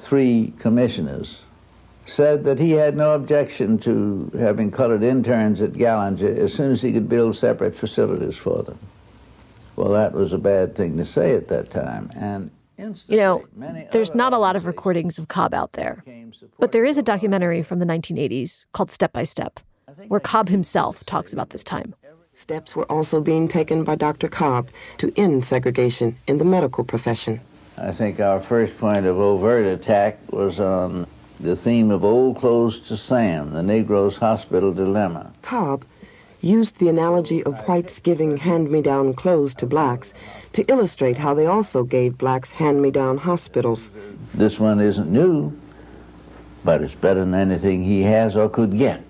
Three 0.02 0.52
commissioners, 0.58 1.40
said 2.06 2.44
that 2.44 2.58
he 2.58 2.72
had 2.72 2.96
no 2.96 3.14
objection 3.14 3.78
to 3.78 4.30
having 4.38 4.70
colored 4.70 5.02
interns 5.02 5.60
at 5.60 5.72
Gallinger 5.72 6.36
as 6.36 6.52
soon 6.52 6.72
as 6.72 6.82
he 6.82 6.92
could 6.92 7.08
build 7.08 7.36
separate 7.36 7.74
facilities 7.74 8.36
for 8.36 8.62
them. 8.62 8.78
Well, 9.76 9.92
that 9.92 10.12
was 10.12 10.32
a 10.32 10.38
bad 10.38 10.74
thing 10.74 10.96
to 10.98 11.04
say 11.04 11.34
at 11.34 11.48
that 11.48 11.70
time. 11.70 12.10
And 12.14 12.50
you 13.06 13.16
know, 13.16 13.44
there's 13.92 14.14
not 14.14 14.32
a 14.32 14.38
lot 14.38 14.56
of 14.56 14.66
recordings 14.66 15.18
of 15.18 15.28
Cobb 15.28 15.54
out 15.54 15.72
there, 15.74 16.02
but 16.58 16.72
there 16.72 16.84
is 16.84 16.98
a 16.98 17.02
documentary 17.02 17.62
from 17.62 17.78
the 17.78 17.86
1980s 17.86 18.66
called 18.72 18.90
Step 18.90 19.12
by 19.12 19.24
Step, 19.24 19.60
where 20.08 20.20
Cobb 20.20 20.48
himself 20.48 21.04
talks 21.06 21.32
about 21.32 21.50
this 21.50 21.62
time. 21.62 21.94
Steps 22.34 22.74
were 22.74 22.90
also 22.90 23.20
being 23.20 23.46
taken 23.46 23.84
by 23.84 23.94
Dr. 23.94 24.26
Cobb 24.26 24.68
to 24.98 25.12
end 25.16 25.44
segregation 25.44 26.16
in 26.26 26.38
the 26.38 26.44
medical 26.44 26.82
profession. 26.82 27.40
I 27.78 27.90
think 27.90 28.20
our 28.20 28.40
first 28.40 28.76
point 28.78 29.06
of 29.06 29.18
overt 29.18 29.66
attack 29.66 30.18
was 30.30 30.60
on 30.60 31.06
the 31.40 31.56
theme 31.56 31.90
of 31.90 32.04
old 32.04 32.36
clothes 32.38 32.78
to 32.88 32.96
Sam, 32.96 33.52
the 33.52 33.62
Negro's 33.62 34.16
hospital 34.16 34.72
dilemma. 34.72 35.32
Cobb 35.42 35.84
used 36.42 36.78
the 36.78 36.88
analogy 36.88 37.42
of 37.44 37.58
whites 37.66 37.98
giving 37.98 38.36
hand-me-down 38.36 39.14
clothes 39.14 39.54
to 39.54 39.66
blacks 39.66 40.12
to 40.52 40.62
illustrate 40.64 41.16
how 41.16 41.34
they 41.34 41.46
also 41.46 41.82
gave 41.82 42.18
blacks 42.18 42.50
hand-me-down 42.50 43.16
hospitals. 43.16 43.92
This 44.34 44.60
one 44.60 44.80
isn't 44.80 45.10
new, 45.10 45.52
but 46.64 46.82
it's 46.82 46.94
better 46.94 47.20
than 47.20 47.34
anything 47.34 47.82
he 47.82 48.02
has 48.02 48.36
or 48.36 48.48
could 48.48 48.76
get. 48.76 49.02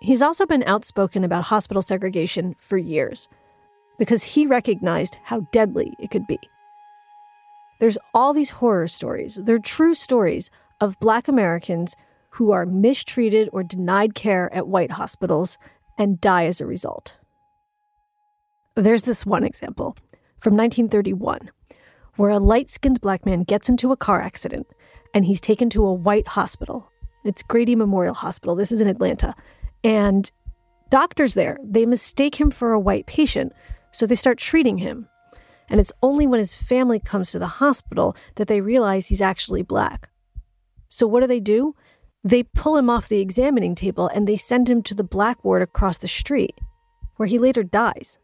He's 0.00 0.22
also 0.22 0.46
been 0.46 0.64
outspoken 0.66 1.24
about 1.24 1.44
hospital 1.44 1.82
segregation 1.82 2.54
for 2.58 2.78
years 2.78 3.28
because 4.00 4.22
he 4.22 4.46
recognized 4.46 5.18
how 5.24 5.40
deadly 5.52 5.92
it 5.98 6.10
could 6.10 6.26
be. 6.26 6.38
There's 7.80 7.98
all 8.14 8.32
these 8.32 8.48
horror 8.48 8.88
stories, 8.88 9.36
they're 9.36 9.58
true 9.58 9.92
stories 9.94 10.50
of 10.80 10.98
Black 11.00 11.28
Americans 11.28 11.94
who 12.30 12.50
are 12.50 12.64
mistreated 12.64 13.50
or 13.52 13.62
denied 13.62 14.14
care 14.14 14.52
at 14.54 14.66
white 14.66 14.92
hospitals 14.92 15.58
and 15.98 16.18
die 16.18 16.46
as 16.46 16.62
a 16.62 16.66
result. 16.66 17.18
There's 18.74 19.02
this 19.02 19.26
one 19.26 19.44
example 19.44 19.96
from 20.38 20.56
1931 20.56 21.50
where 22.16 22.30
a 22.30 22.38
light 22.38 22.70
skinned 22.70 23.02
black 23.02 23.26
man 23.26 23.42
gets 23.42 23.68
into 23.68 23.92
a 23.92 23.96
car 23.98 24.22
accident 24.22 24.66
and 25.12 25.26
he's 25.26 25.42
taken 25.42 25.68
to 25.70 25.84
a 25.84 25.92
white 25.92 26.28
hospital. 26.28 26.90
It's 27.26 27.42
Grady 27.42 27.76
Memorial 27.76 28.14
Hospital. 28.14 28.54
This 28.54 28.72
is 28.72 28.80
in 28.80 28.88
Atlanta. 28.88 29.34
And 29.84 30.30
doctors 30.88 31.34
there, 31.34 31.58
they 31.62 31.84
mistake 31.84 32.40
him 32.40 32.50
for 32.50 32.72
a 32.72 32.80
white 32.80 33.04
patient, 33.04 33.52
so 33.92 34.06
they 34.06 34.14
start 34.14 34.38
treating 34.38 34.78
him. 34.78 35.08
And 35.68 35.80
it's 35.80 35.92
only 36.02 36.26
when 36.26 36.38
his 36.38 36.54
family 36.54 36.98
comes 36.98 37.30
to 37.30 37.38
the 37.38 37.46
hospital 37.46 38.16
that 38.36 38.48
they 38.48 38.60
realize 38.60 39.06
he's 39.06 39.20
actually 39.20 39.62
black. 39.62 40.08
So 40.88 41.06
what 41.06 41.20
do 41.20 41.26
they 41.26 41.40
do? 41.40 41.74
They 42.24 42.42
pull 42.42 42.76
him 42.76 42.90
off 42.90 43.08
the 43.08 43.20
examining 43.20 43.74
table 43.74 44.08
and 44.08 44.26
they 44.26 44.36
send 44.36 44.68
him 44.68 44.82
to 44.82 44.94
the 44.94 45.04
black 45.04 45.44
ward 45.44 45.62
across 45.62 45.98
the 45.98 46.08
street, 46.08 46.58
where 47.16 47.28
he 47.28 47.38
later 47.38 47.62
dies. 47.62 48.18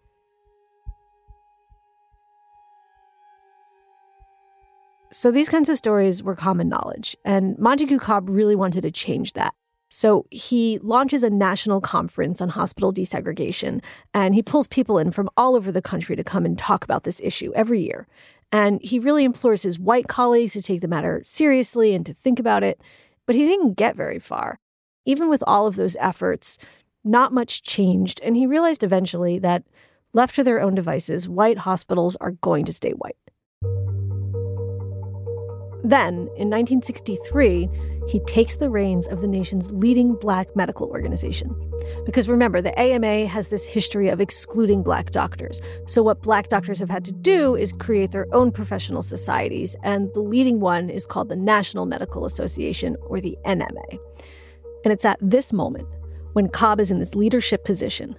So 5.12 5.30
these 5.30 5.48
kinds 5.48 5.70
of 5.70 5.76
stories 5.76 6.22
were 6.22 6.34
common 6.34 6.68
knowledge, 6.68 7.16
and 7.24 7.56
Montague 7.58 8.00
Cobb 8.00 8.28
really 8.28 8.56
wanted 8.56 8.82
to 8.82 8.90
change 8.90 9.32
that. 9.32 9.54
So 9.88 10.26
he 10.30 10.78
launches 10.82 11.22
a 11.22 11.30
national 11.30 11.80
conference 11.80 12.40
on 12.40 12.50
hospital 12.50 12.92
desegregation, 12.92 13.82
and 14.12 14.34
he 14.34 14.42
pulls 14.42 14.66
people 14.66 14.98
in 14.98 15.12
from 15.12 15.30
all 15.36 15.54
over 15.54 15.70
the 15.70 15.82
country 15.82 16.16
to 16.16 16.24
come 16.24 16.44
and 16.44 16.58
talk 16.58 16.84
about 16.84 17.04
this 17.04 17.20
issue 17.20 17.52
every 17.54 17.80
year. 17.80 18.06
And 18.52 18.80
he 18.82 18.98
really 18.98 19.24
implores 19.24 19.62
his 19.62 19.78
white 19.78 20.08
colleagues 20.08 20.52
to 20.54 20.62
take 20.62 20.80
the 20.80 20.88
matter 20.88 21.22
seriously 21.26 21.94
and 21.94 22.04
to 22.06 22.14
think 22.14 22.38
about 22.38 22.62
it. 22.62 22.80
But 23.26 23.36
he 23.36 23.46
didn't 23.46 23.74
get 23.74 23.96
very 23.96 24.18
far. 24.18 24.60
Even 25.04 25.28
with 25.28 25.42
all 25.46 25.66
of 25.66 25.76
those 25.76 25.96
efforts, 26.00 26.58
not 27.04 27.32
much 27.32 27.62
changed, 27.62 28.20
and 28.22 28.36
he 28.36 28.46
realized 28.46 28.82
eventually 28.82 29.38
that, 29.38 29.62
left 30.12 30.34
to 30.34 30.44
their 30.44 30.60
own 30.60 30.74
devices, 30.74 31.28
white 31.28 31.58
hospitals 31.58 32.16
are 32.16 32.32
going 32.32 32.64
to 32.64 32.72
stay 32.72 32.92
white. 32.92 33.16
Then, 35.84 36.28
in 36.36 36.50
1963, 36.50 37.68
he 38.06 38.20
takes 38.20 38.56
the 38.56 38.70
reins 38.70 39.06
of 39.08 39.20
the 39.20 39.26
nation's 39.26 39.70
leading 39.72 40.14
black 40.14 40.54
medical 40.54 40.88
organization. 40.88 41.54
Because 42.04 42.28
remember, 42.28 42.62
the 42.62 42.78
AMA 42.78 43.26
has 43.26 43.48
this 43.48 43.64
history 43.64 44.08
of 44.08 44.20
excluding 44.20 44.82
black 44.82 45.10
doctors. 45.10 45.60
So, 45.86 46.02
what 46.02 46.22
black 46.22 46.48
doctors 46.48 46.78
have 46.80 46.90
had 46.90 47.04
to 47.06 47.12
do 47.12 47.56
is 47.56 47.72
create 47.72 48.12
their 48.12 48.26
own 48.32 48.52
professional 48.52 49.02
societies, 49.02 49.76
and 49.82 50.12
the 50.14 50.20
leading 50.20 50.60
one 50.60 50.88
is 50.88 51.06
called 51.06 51.28
the 51.28 51.36
National 51.36 51.86
Medical 51.86 52.24
Association, 52.24 52.96
or 53.02 53.20
the 53.20 53.36
NMA. 53.44 53.98
And 54.84 54.92
it's 54.92 55.04
at 55.04 55.18
this 55.20 55.52
moment, 55.52 55.88
when 56.32 56.48
Cobb 56.48 56.80
is 56.80 56.90
in 56.90 57.00
this 57.00 57.14
leadership 57.14 57.64
position, 57.64 58.16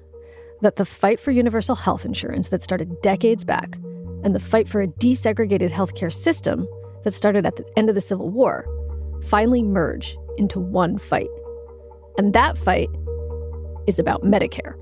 that 0.62 0.76
the 0.76 0.86
fight 0.86 1.20
for 1.20 1.32
universal 1.32 1.76
health 1.76 2.04
insurance 2.04 2.50
that 2.50 2.64
started 2.64 3.02
decades 3.02 3.46
back 3.46 3.78
and 4.24 4.34
the 4.34 4.40
fight 4.40 4.68
for 4.68 4.82
a 4.82 4.88
desegregated 4.88 5.70
healthcare 5.70 6.12
system 6.12 6.68
that 7.04 7.12
started 7.12 7.46
at 7.46 7.56
the 7.56 7.66
end 7.78 7.90
of 7.90 7.96
the 7.96 8.02
Civil 8.02 8.30
War 8.30 8.68
finally 9.24 9.64
merge 9.64 10.18
into 10.38 10.60
one 10.60 10.98
fight. 10.98 11.30
And 12.18 12.34
that 12.34 12.58
fight 12.58 12.90
is 13.88 14.00
about 14.00 14.24
Medicare. 14.24 14.76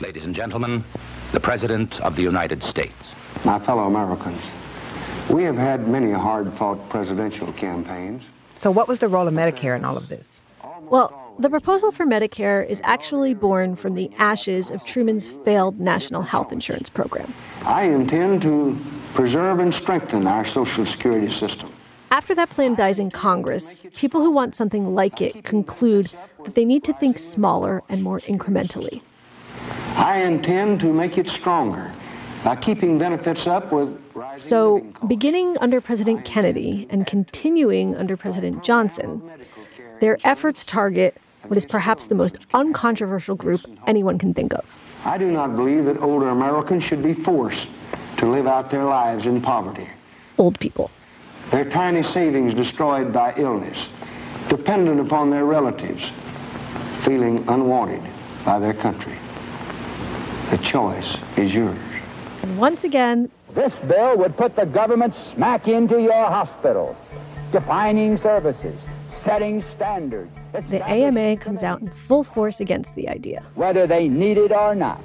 Ladies 0.00 0.24
and 0.24 0.34
gentlemen, 0.34 0.84
the 1.32 1.40
President 1.40 2.00
of 2.00 2.14
the 2.14 2.22
United 2.22 2.62
States. 2.62 2.92
My 3.44 3.64
fellow 3.64 3.84
Americans, 3.84 4.40
we 5.30 5.42
have 5.44 5.56
had 5.56 5.88
many 5.88 6.12
hard 6.12 6.52
fought 6.58 6.88
presidential 6.90 7.52
campaigns. 7.54 8.22
So, 8.60 8.70
what 8.70 8.86
was 8.86 8.98
the 8.98 9.08
role 9.08 9.26
of 9.26 9.34
Medicare 9.34 9.76
in 9.76 9.84
all 9.84 9.96
of 9.96 10.08
this? 10.08 10.40
Well, 10.82 11.23
the 11.38 11.50
proposal 11.50 11.90
for 11.90 12.06
Medicare 12.06 12.66
is 12.66 12.80
actually 12.84 13.34
born 13.34 13.76
from 13.76 13.94
the 13.94 14.10
ashes 14.18 14.70
of 14.70 14.84
Truman's 14.84 15.26
failed 15.26 15.80
national 15.80 16.22
health 16.22 16.52
insurance 16.52 16.88
program. 16.88 17.32
I 17.62 17.84
intend 17.84 18.42
to 18.42 18.78
preserve 19.14 19.58
and 19.58 19.74
strengthen 19.74 20.26
our 20.26 20.46
Social 20.46 20.86
Security 20.86 21.30
system. 21.38 21.72
After 22.10 22.34
that 22.36 22.50
plan 22.50 22.74
dies 22.74 22.98
in 22.98 23.10
Congress, 23.10 23.82
people 23.96 24.20
who 24.20 24.30
want 24.30 24.54
something 24.54 24.94
like 24.94 25.20
it 25.20 25.42
conclude 25.42 26.10
that 26.44 26.54
they 26.54 26.64
need 26.64 26.84
to 26.84 26.92
think 26.94 27.18
smaller 27.18 27.82
and 27.88 28.02
more 28.02 28.20
incrementally. 28.20 29.02
I 29.96 30.22
intend 30.22 30.80
to 30.80 30.92
make 30.92 31.18
it 31.18 31.26
stronger 31.40 31.92
by 32.44 32.56
keeping 32.56 32.98
benefits 32.98 33.46
up 33.46 33.72
with 33.72 33.98
so, 34.36 34.80
beginning 35.08 35.56
under 35.60 35.80
President 35.80 36.24
Kennedy 36.24 36.86
and 36.88 37.04
continuing 37.04 37.96
under 37.96 38.16
President 38.16 38.62
Johnson, 38.62 39.22
their 40.00 40.18
efforts 40.22 40.64
target 40.64 41.16
what 41.46 41.56
is 41.56 41.66
perhaps 41.66 42.06
the 42.06 42.14
most 42.14 42.38
uncontroversial 42.52 43.36
group 43.36 43.60
anyone 43.86 44.18
can 44.18 44.34
think 44.34 44.52
of. 44.54 44.64
I 45.04 45.18
do 45.18 45.30
not 45.30 45.56
believe 45.56 45.84
that 45.84 46.00
older 46.00 46.28
Americans 46.30 46.84
should 46.84 47.02
be 47.02 47.14
forced 47.24 47.66
to 48.18 48.30
live 48.30 48.46
out 48.46 48.70
their 48.70 48.84
lives 48.84 49.26
in 49.26 49.42
poverty. 49.42 49.88
Old 50.38 50.58
people. 50.58 50.90
Their 51.50 51.68
tiny 51.68 52.02
savings 52.02 52.54
destroyed 52.54 53.12
by 53.12 53.34
illness, 53.36 53.78
dependent 54.48 55.00
upon 55.00 55.30
their 55.30 55.44
relatives, 55.44 56.02
feeling 57.04 57.44
unwanted 57.48 58.02
by 58.44 58.58
their 58.58 58.74
country. 58.74 59.18
The 60.50 60.58
choice 60.58 61.16
is 61.36 61.52
yours. 61.52 61.78
And 62.42 62.58
once 62.58 62.84
again, 62.84 63.30
this 63.54 63.74
bill 63.86 64.16
would 64.18 64.36
put 64.36 64.56
the 64.56 64.66
government 64.66 65.14
smack 65.14 65.68
into 65.68 66.00
your 66.00 66.12
hospitals, 66.12 66.96
defining 67.52 68.16
services, 68.16 68.78
setting 69.22 69.62
standards. 69.74 70.32
The 70.54 70.88
AMA 70.88 71.38
comes 71.38 71.64
out 71.64 71.80
in 71.80 71.88
full 71.88 72.22
force 72.22 72.60
against 72.60 72.94
the 72.94 73.08
idea. 73.08 73.44
Whether 73.56 73.88
they 73.88 74.08
need 74.08 74.38
it 74.38 74.52
or 74.52 74.76
not, 74.76 75.02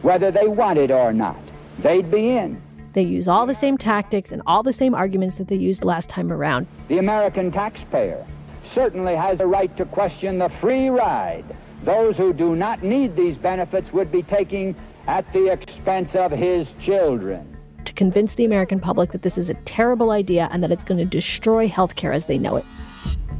whether 0.00 0.30
they 0.30 0.48
want 0.48 0.78
it 0.78 0.90
or 0.90 1.12
not, 1.12 1.38
they'd 1.80 2.10
be 2.10 2.30
in. 2.30 2.62
They 2.94 3.02
use 3.02 3.28
all 3.28 3.44
the 3.44 3.54
same 3.54 3.76
tactics 3.76 4.32
and 4.32 4.40
all 4.46 4.62
the 4.62 4.72
same 4.72 4.94
arguments 4.94 5.36
that 5.36 5.48
they 5.48 5.56
used 5.56 5.84
last 5.84 6.08
time 6.08 6.32
around. 6.32 6.66
The 6.88 6.96
American 6.96 7.52
taxpayer 7.52 8.26
certainly 8.72 9.14
has 9.14 9.40
a 9.40 9.46
right 9.46 9.76
to 9.76 9.84
question 9.84 10.38
the 10.38 10.48
free 10.60 10.88
ride 10.88 11.44
those 11.84 12.16
who 12.16 12.32
do 12.32 12.56
not 12.56 12.82
need 12.82 13.14
these 13.14 13.36
benefits 13.36 13.92
would 13.92 14.10
be 14.10 14.22
taking 14.22 14.74
at 15.06 15.30
the 15.34 15.52
expense 15.52 16.14
of 16.14 16.32
his 16.32 16.72
children 16.80 17.54
to 17.84 17.92
convince 17.92 18.34
the 18.34 18.44
American 18.44 18.80
public 18.80 19.12
that 19.12 19.22
this 19.22 19.38
is 19.38 19.48
a 19.50 19.54
terrible 19.64 20.10
idea 20.10 20.48
and 20.50 20.62
that 20.62 20.72
it's 20.72 20.84
going 20.84 20.98
to 20.98 21.04
destroy 21.04 21.68
healthcare 21.68 22.14
as 22.14 22.24
they 22.24 22.38
know 22.38 22.56
it. 22.56 22.64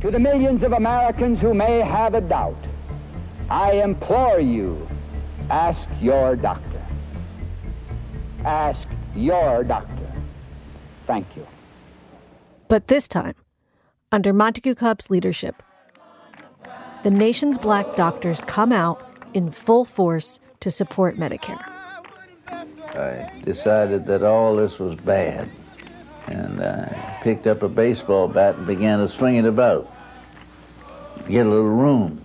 To 0.07 0.13
the 0.13 0.21
millions 0.21 0.63
of 0.63 0.71
Americans 0.71 1.41
who 1.41 1.53
may 1.53 1.81
have 1.81 2.15
a 2.15 2.21
doubt, 2.21 2.65
I 3.51 3.73
implore 3.73 4.39
you 4.39 4.87
ask 5.51 5.81
your 6.01 6.37
doctor. 6.37 6.81
Ask 8.45 8.87
your 9.17 9.65
doctor. 9.65 10.13
Thank 11.09 11.27
you. 11.35 11.45
But 12.69 12.87
this 12.87 13.09
time, 13.09 13.35
under 14.13 14.33
Montague 14.33 14.77
Cobb's 14.77 15.11
leadership, 15.11 15.61
the 17.03 17.11
nation's 17.11 17.59
black 17.59 17.97
doctors 17.97 18.45
come 18.47 18.71
out 18.71 19.03
in 19.35 19.51
full 19.51 19.85
force 19.85 20.39
to 20.61 20.71
support 20.71 21.17
Medicare. 21.17 21.59
I 22.47 23.43
decided 23.45 24.07
that 24.07 24.23
all 24.23 24.55
this 24.55 24.79
was 24.79 24.95
bad, 24.95 25.51
and 26.29 26.63
I 26.63 27.19
picked 27.25 27.49
up 27.49 27.65
a 27.65 27.69
baseball 27.69 28.29
bat 28.29 28.55
and 28.55 28.69
began 28.69 29.01
to 29.01 29.09
swing 29.09 29.35
it 29.35 29.47
about, 29.47 29.95
get 31.29 31.47
a 31.47 31.51
little 31.51 31.69
room. 31.69 32.25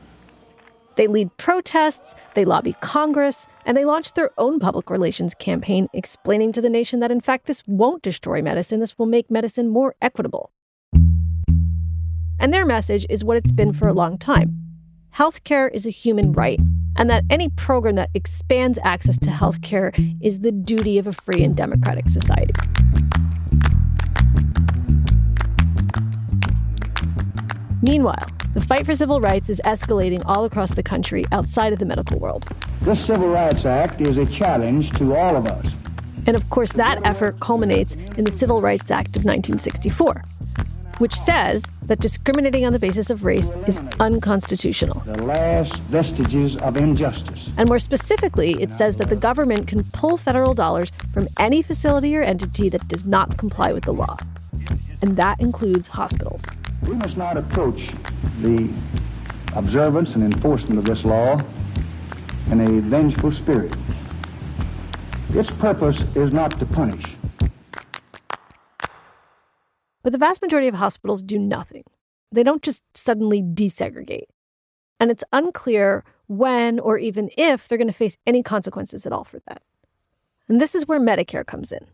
They 0.96 1.08
lead 1.08 1.36
protests, 1.38 2.14
they 2.36 2.46
lobby 2.46 2.76
Congress, 2.82 3.48
and 3.66 3.76
they 3.76 3.86
launch 3.86 4.14
their 4.14 4.30
own 4.38 4.60
public 4.60 4.90
relations 4.90 5.34
campaign 5.34 5.88
explaining 5.94 6.52
to 6.54 6.62
the 6.62 6.70
nation 6.70 7.00
that, 7.00 7.12
in 7.12 7.22
fact, 7.22 7.48
this 7.48 7.64
won't 7.66 8.04
destroy 8.04 8.42
medicine, 8.42 8.80
this 8.80 9.00
will 9.00 9.06
make 9.06 9.32
medicine 9.32 9.70
more 9.70 9.96
equitable. 10.02 10.52
And 12.40 12.54
their 12.54 12.66
message 12.66 13.06
is 13.10 13.24
what 13.24 13.38
it's 13.38 13.52
been 13.52 13.74
for 13.74 13.88
a 13.88 13.94
long 13.94 14.18
time 14.18 14.58
healthcare 15.14 15.70
is 15.74 15.86
a 15.86 15.90
human 15.90 16.32
right, 16.32 16.60
and 16.96 17.10
that 17.10 17.24
any 17.30 17.50
program 17.50 17.96
that 17.96 18.10
expands 18.14 18.80
access 18.84 19.18
to 19.20 19.30
healthcare 19.30 19.92
is 20.22 20.40
the 20.40 20.52
duty 20.52 20.98
of 20.98 21.06
a 21.06 21.12
free 21.12 21.44
and 21.44 21.56
democratic 21.56 22.10
society. 22.10 22.54
Meanwhile, 27.82 28.26
the 28.54 28.62
fight 28.62 28.86
for 28.86 28.94
civil 28.94 29.22
rights 29.22 29.50
is 29.50 29.62
escalating 29.64 30.22
all 30.26 30.44
across 30.44 30.72
the 30.72 30.84
country 30.84 31.24
outside 31.32 31.72
of 31.72 31.80
the 31.80 31.86
medical 31.86 32.20
world. 32.20 32.46
This 32.82 33.06
Civil 33.06 33.30
Rights 33.30 33.66
Act 33.66 34.02
is 34.02 34.18
a 34.18 34.26
challenge 34.26 34.90
to 34.98 35.16
all 35.16 35.38
of 35.38 35.48
us. 35.48 35.72
And 36.28 36.36
of 36.36 36.50
course, 36.50 36.74
that 36.74 37.00
effort 37.06 37.40
culminates 37.40 37.96
in 38.18 38.26
the 38.26 38.32
Civil 38.32 38.62
Rights 38.62 38.92
Act 38.92 39.16
of 39.16 39.24
1964, 39.24 40.24
which 40.98 41.14
says 41.14 41.64
that 41.84 42.00
discriminating 42.00 42.66
on 42.66 42.74
the 42.74 42.80
basis 42.80 43.10
of 43.10 43.24
race 43.24 43.50
is 43.68 43.80
unconstitutional. 44.02 45.02
The 45.06 45.24
last 45.24 45.78
vestiges 45.84 46.58
of 46.62 46.76
injustice. 46.76 47.40
And 47.58 47.70
more 47.70 47.80
specifically, 47.80 48.62
it 48.62 48.74
says 48.74 48.98
that 48.98 49.10
the 49.10 49.16
government 49.16 49.68
can 49.68 49.86
pull 49.86 50.18
federal 50.18 50.54
dollars 50.54 50.92
from 51.14 51.30
any 51.40 51.62
facility 51.62 52.16
or 52.18 52.22
entity 52.22 52.68
that 52.68 52.86
does 52.90 53.06
not 53.06 53.38
comply 53.38 53.72
with 53.72 53.86
the 53.86 53.94
law. 53.94 54.18
And 55.02 55.16
that 55.16 55.40
includes 55.40 55.88
hospitals. 55.88 56.44
We 56.84 56.96
must 56.96 57.16
not 57.16 57.38
approach 57.38 57.90
the 58.42 58.74
observance 59.56 60.10
and 60.12 60.24
enforcement 60.24 60.80
of 60.80 60.86
this 60.86 61.04
law 61.06 61.40
in 62.50 62.62
a 62.62 62.82
vengeful 62.82 63.32
spirit. 63.32 63.74
Its 65.30 65.52
purpose 65.52 66.00
is 66.16 66.32
not 66.34 66.58
to 66.60 66.66
punish. 66.66 67.06
But 70.04 70.12
the 70.12 70.18
vast 70.18 70.42
majority 70.42 70.68
of 70.68 70.76
hospitals 70.76 71.22
do 71.22 71.38
nothing. 71.38 71.84
They 72.32 72.44
don't 72.44 72.64
just 72.64 72.84
suddenly 72.96 73.42
desegregate. 73.42 74.28
And 75.00 75.12
it's 75.12 75.24
unclear 75.32 76.04
when 76.28 76.80
or 76.80 76.98
even 76.98 77.30
if 77.38 77.68
they're 77.68 77.78
going 77.78 77.88
to 77.88 77.94
face 77.94 78.18
any 78.26 78.42
consequences 78.42 79.06
at 79.06 79.14
all 79.14 79.24
for 79.24 79.40
that. 79.48 79.62
And 80.48 80.60
this 80.60 80.76
is 80.76 80.88
where 80.88 81.00
Medicare 81.00 81.46
comes 81.46 81.72
in. 81.72 81.86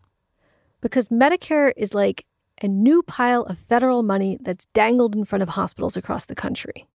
Because 0.80 1.10
Medicare 1.10 1.74
is 1.76 1.94
like 1.94 2.26
a 2.62 2.68
new 2.68 3.04
pile 3.04 3.44
of 3.44 3.60
federal 3.60 4.04
money 4.04 4.38
that's 4.42 4.66
dangled 4.74 5.16
in 5.16 5.26
front 5.26 5.44
of 5.44 5.50
hospitals 5.50 5.98
across 5.98 6.26
the 6.26 6.36
country. 6.36 6.88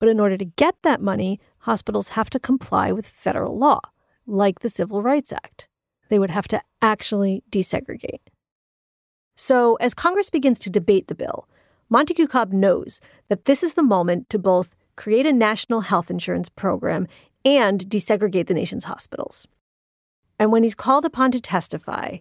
But 0.00 0.08
in 0.08 0.20
order 0.20 0.36
to 0.36 0.44
get 0.44 0.74
that 0.82 1.00
money, 1.00 1.40
hospitals 1.58 2.08
have 2.08 2.30
to 2.30 2.40
comply 2.40 2.92
with 2.92 3.08
federal 3.08 3.58
law, 3.58 3.80
like 4.26 4.60
the 4.60 4.68
Civil 4.68 5.02
Rights 5.02 5.32
Act. 5.32 5.68
They 6.08 6.18
would 6.18 6.30
have 6.30 6.48
to 6.48 6.62
actually 6.82 7.42
desegregate. 7.50 8.20
So, 9.36 9.76
as 9.76 9.94
Congress 9.94 10.30
begins 10.30 10.58
to 10.60 10.70
debate 10.70 11.08
the 11.08 11.14
bill, 11.14 11.48
Montague 11.88 12.28
Cobb 12.28 12.52
knows 12.52 13.00
that 13.28 13.46
this 13.46 13.62
is 13.62 13.74
the 13.74 13.82
moment 13.82 14.28
to 14.30 14.38
both 14.38 14.74
create 14.96 15.26
a 15.26 15.32
national 15.32 15.82
health 15.82 16.10
insurance 16.10 16.48
program 16.48 17.06
and 17.44 17.80
desegregate 17.88 18.46
the 18.46 18.54
nation's 18.54 18.84
hospitals. 18.84 19.48
And 20.38 20.50
when 20.52 20.62
he's 20.62 20.74
called 20.74 21.04
upon 21.04 21.30
to 21.32 21.40
testify, 21.40 22.18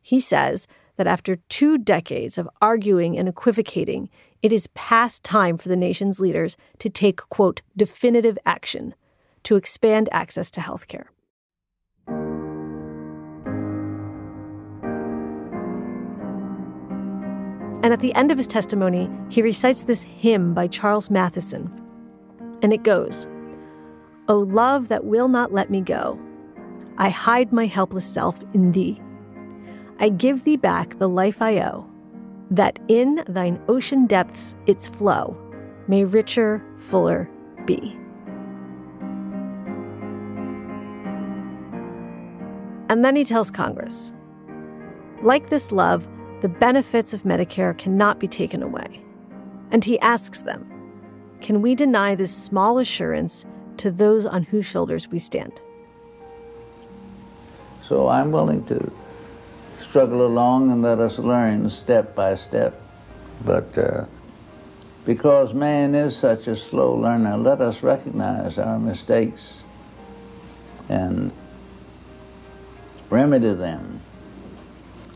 he 0.00 0.20
says 0.20 0.66
that 0.96 1.06
after 1.06 1.36
two 1.48 1.78
decades 1.78 2.38
of 2.38 2.48
arguing 2.60 3.18
and 3.18 3.28
equivocating, 3.28 4.08
it 4.42 4.52
is 4.52 4.68
past 4.68 5.24
time 5.24 5.58
for 5.58 5.68
the 5.68 5.76
nation's 5.76 6.20
leaders 6.20 6.56
to 6.78 6.88
take, 6.88 7.16
quote, 7.28 7.62
definitive 7.76 8.38
action 8.44 8.94
to 9.44 9.56
expand 9.56 10.08
access 10.12 10.50
to 10.52 10.60
health 10.60 10.88
care. 10.88 11.10
And 17.82 17.92
at 17.92 18.00
the 18.00 18.14
end 18.14 18.32
of 18.32 18.38
his 18.38 18.46
testimony, 18.46 19.10
he 19.28 19.42
recites 19.42 19.82
this 19.82 20.02
hymn 20.02 20.54
by 20.54 20.68
Charles 20.68 21.10
Matheson. 21.10 21.70
And 22.62 22.72
it 22.72 22.82
goes 22.82 23.28
O 24.28 24.38
love 24.38 24.88
that 24.88 25.04
will 25.04 25.28
not 25.28 25.52
let 25.52 25.70
me 25.70 25.82
go, 25.82 26.18
I 26.96 27.10
hide 27.10 27.52
my 27.52 27.66
helpless 27.66 28.06
self 28.06 28.40
in 28.54 28.72
thee. 28.72 28.98
I 29.98 30.08
give 30.08 30.44
thee 30.44 30.56
back 30.56 30.98
the 30.98 31.08
life 31.08 31.40
I 31.40 31.60
owe, 31.60 31.86
that 32.50 32.78
in 32.88 33.22
thine 33.28 33.60
ocean 33.68 34.06
depths 34.06 34.56
its 34.66 34.88
flow 34.88 35.36
may 35.86 36.04
richer, 36.04 36.64
fuller 36.76 37.28
be. 37.64 37.96
And 42.88 43.04
then 43.04 43.16
he 43.16 43.24
tells 43.24 43.50
Congress 43.50 44.12
like 45.24 45.48
this 45.48 45.72
love, 45.72 46.06
the 46.42 46.50
benefits 46.50 47.14
of 47.14 47.22
Medicare 47.22 47.76
cannot 47.78 48.20
be 48.20 48.28
taken 48.28 48.62
away. 48.62 49.00
And 49.70 49.82
he 49.82 49.98
asks 50.00 50.42
them 50.42 50.70
Can 51.40 51.62
we 51.62 51.74
deny 51.74 52.14
this 52.14 52.36
small 52.36 52.78
assurance 52.78 53.46
to 53.78 53.90
those 53.90 54.26
on 54.26 54.42
whose 54.42 54.66
shoulders 54.66 55.08
we 55.08 55.18
stand? 55.18 55.62
So 57.82 58.08
I'm 58.08 58.32
willing 58.32 58.64
to 58.66 58.92
struggle 59.84 60.26
along 60.26 60.70
and 60.72 60.82
let 60.82 60.98
us 60.98 61.18
learn 61.18 61.68
step 61.70 62.14
by 62.14 62.34
step. 62.34 62.80
But 63.44 63.76
uh, 63.76 64.06
because 65.04 65.52
man 65.52 65.94
is 65.94 66.16
such 66.16 66.46
a 66.48 66.56
slow 66.56 66.94
learner, 66.94 67.36
let 67.36 67.60
us 67.60 67.82
recognize 67.82 68.58
our 68.58 68.78
mistakes 68.78 69.62
and 70.88 71.32
remedy 73.10 73.54
them 73.54 74.00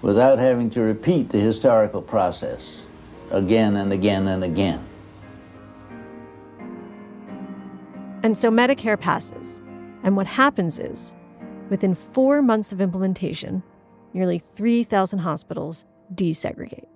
without 0.02 0.38
having 0.38 0.70
to 0.70 0.80
repeat 0.80 1.30
the 1.30 1.38
historical 1.38 2.02
process 2.02 2.82
again 3.30 3.76
and 3.76 3.92
again 3.92 4.28
and 4.28 4.44
again. 4.44 4.84
And 8.22 8.36
so 8.36 8.50
Medicare 8.50 9.00
passes. 9.00 9.60
And 10.02 10.16
what 10.16 10.26
happens 10.26 10.78
is, 10.78 11.12
within 11.70 11.94
four 11.94 12.42
months 12.42 12.72
of 12.72 12.80
implementation, 12.80 13.62
nearly 14.18 14.38
3,000 14.38 15.20
hospitals 15.20 15.84
desegregate. 16.14 16.88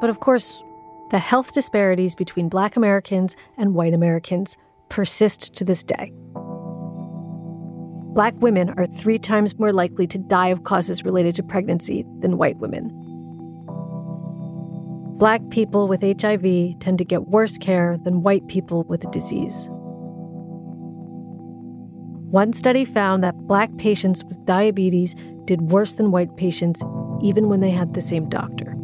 But 0.00 0.10
of 0.10 0.20
course, 0.20 0.64
the 1.10 1.18
health 1.18 1.52
disparities 1.52 2.14
between 2.14 2.48
Black 2.48 2.76
Americans 2.76 3.36
and 3.56 3.74
white 3.74 3.94
Americans 3.94 4.56
persist 4.88 5.54
to 5.54 5.64
this 5.64 5.84
day. 5.84 6.12
Black 8.14 8.34
women 8.40 8.70
are 8.70 8.86
three 8.86 9.18
times 9.18 9.58
more 9.58 9.72
likely 9.72 10.06
to 10.06 10.18
die 10.18 10.48
of 10.48 10.64
causes 10.64 11.04
related 11.04 11.34
to 11.36 11.42
pregnancy 11.42 12.04
than 12.20 12.36
white 12.36 12.58
women. 12.58 12.88
Black 15.18 15.40
people 15.50 15.86
with 15.86 16.02
HIV 16.02 16.78
tend 16.80 16.98
to 16.98 17.04
get 17.04 17.28
worse 17.28 17.56
care 17.56 17.96
than 18.02 18.22
white 18.22 18.46
people 18.48 18.82
with 18.84 19.02
the 19.02 19.10
disease. 19.10 19.70
One 22.32 22.54
study 22.54 22.86
found 22.86 23.22
that 23.22 23.46
black 23.46 23.76
patients 23.76 24.24
with 24.24 24.42
diabetes 24.46 25.14
did 25.44 25.70
worse 25.70 25.92
than 25.92 26.12
white 26.12 26.34
patients 26.38 26.82
even 27.20 27.50
when 27.50 27.60
they 27.60 27.68
had 27.68 27.92
the 27.92 28.00
same 28.00 28.26
doctor. 28.30 28.74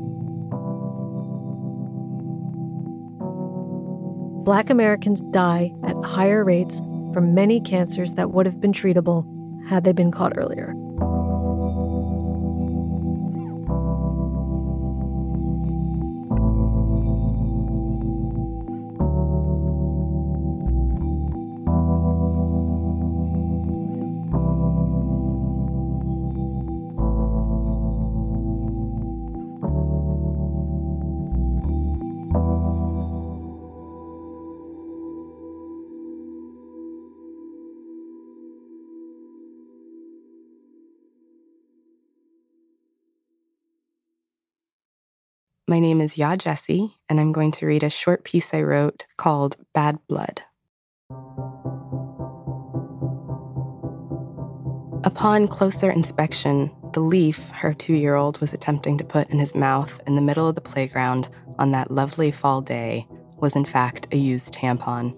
Black 4.44 4.68
Americans 4.68 5.22
die 5.30 5.72
at 5.84 5.96
higher 6.04 6.44
rates 6.44 6.82
from 7.14 7.32
many 7.32 7.58
cancers 7.58 8.12
that 8.12 8.32
would 8.32 8.44
have 8.44 8.60
been 8.60 8.72
treatable 8.72 9.24
had 9.66 9.82
they 9.82 9.92
been 9.92 10.12
caught 10.12 10.36
earlier. 10.36 10.74
My 45.70 45.80
name 45.80 46.00
is 46.00 46.14
Yaa 46.14 46.38
Gyasi, 46.38 46.94
and 47.10 47.20
I'm 47.20 47.30
going 47.30 47.50
to 47.52 47.66
read 47.66 47.82
a 47.82 47.90
short 47.90 48.24
piece 48.24 48.54
I 48.54 48.62
wrote 48.62 49.04
called 49.18 49.58
Bad 49.74 49.98
Blood. 50.08 50.40
Upon 55.04 55.46
closer 55.46 55.90
inspection, 55.90 56.70
the 56.94 57.00
leaf 57.00 57.50
her 57.50 57.74
two 57.74 57.92
year 57.92 58.14
old 58.14 58.40
was 58.40 58.54
attempting 58.54 58.96
to 58.96 59.04
put 59.04 59.28
in 59.28 59.38
his 59.38 59.54
mouth 59.54 60.00
in 60.06 60.16
the 60.16 60.22
middle 60.22 60.48
of 60.48 60.54
the 60.54 60.62
playground 60.62 61.28
on 61.58 61.72
that 61.72 61.90
lovely 61.90 62.30
fall 62.30 62.62
day 62.62 63.06
was 63.36 63.54
in 63.54 63.66
fact 63.66 64.08
a 64.10 64.16
used 64.16 64.54
tampon. 64.54 65.14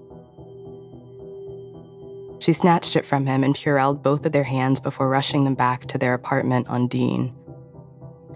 She 2.42 2.52
snatched 2.52 2.96
it 2.96 3.06
from 3.06 3.24
him 3.24 3.44
and 3.44 3.54
Purelled 3.54 4.02
both 4.02 4.26
of 4.26 4.32
their 4.32 4.42
hands 4.42 4.80
before 4.80 5.08
rushing 5.08 5.44
them 5.44 5.54
back 5.54 5.86
to 5.86 5.96
their 5.96 6.14
apartment 6.14 6.66
on 6.66 6.88
Dean. 6.88 7.32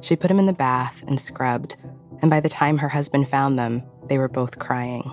She 0.00 0.14
put 0.14 0.30
him 0.30 0.38
in 0.38 0.46
the 0.46 0.52
bath 0.52 1.02
and 1.08 1.20
scrubbed, 1.20 1.76
and 2.24 2.30
by 2.30 2.40
the 2.40 2.48
time 2.48 2.78
her 2.78 2.88
husband 2.88 3.28
found 3.28 3.58
them, 3.58 3.82
they 4.08 4.16
were 4.16 4.30
both 4.30 4.58
crying. 4.58 5.12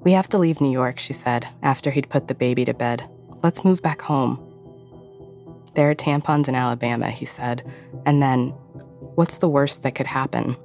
We 0.00 0.10
have 0.10 0.28
to 0.30 0.36
leave 0.36 0.60
New 0.60 0.72
York, 0.72 0.98
she 0.98 1.12
said, 1.12 1.46
after 1.62 1.92
he'd 1.92 2.10
put 2.10 2.26
the 2.26 2.34
baby 2.34 2.64
to 2.64 2.74
bed. 2.74 3.08
Let's 3.44 3.64
move 3.64 3.80
back 3.80 4.02
home. 4.02 4.40
There 5.76 5.88
are 5.88 5.94
tampons 5.94 6.48
in 6.48 6.56
Alabama, 6.56 7.12
he 7.12 7.24
said, 7.24 7.64
and 8.04 8.20
then, 8.20 8.48
what's 9.14 9.38
the 9.38 9.48
worst 9.48 9.84
that 9.84 9.94
could 9.94 10.08
happen? 10.08 10.56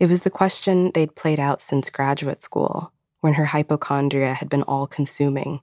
It 0.00 0.08
was 0.08 0.22
the 0.22 0.30
question 0.30 0.90
they'd 0.94 1.14
played 1.14 1.38
out 1.38 1.60
since 1.60 1.90
graduate 1.90 2.42
school, 2.42 2.94
when 3.20 3.34
her 3.34 3.44
hypochondria 3.44 4.32
had 4.32 4.48
been 4.48 4.62
all 4.62 4.86
consuming. 4.86 5.60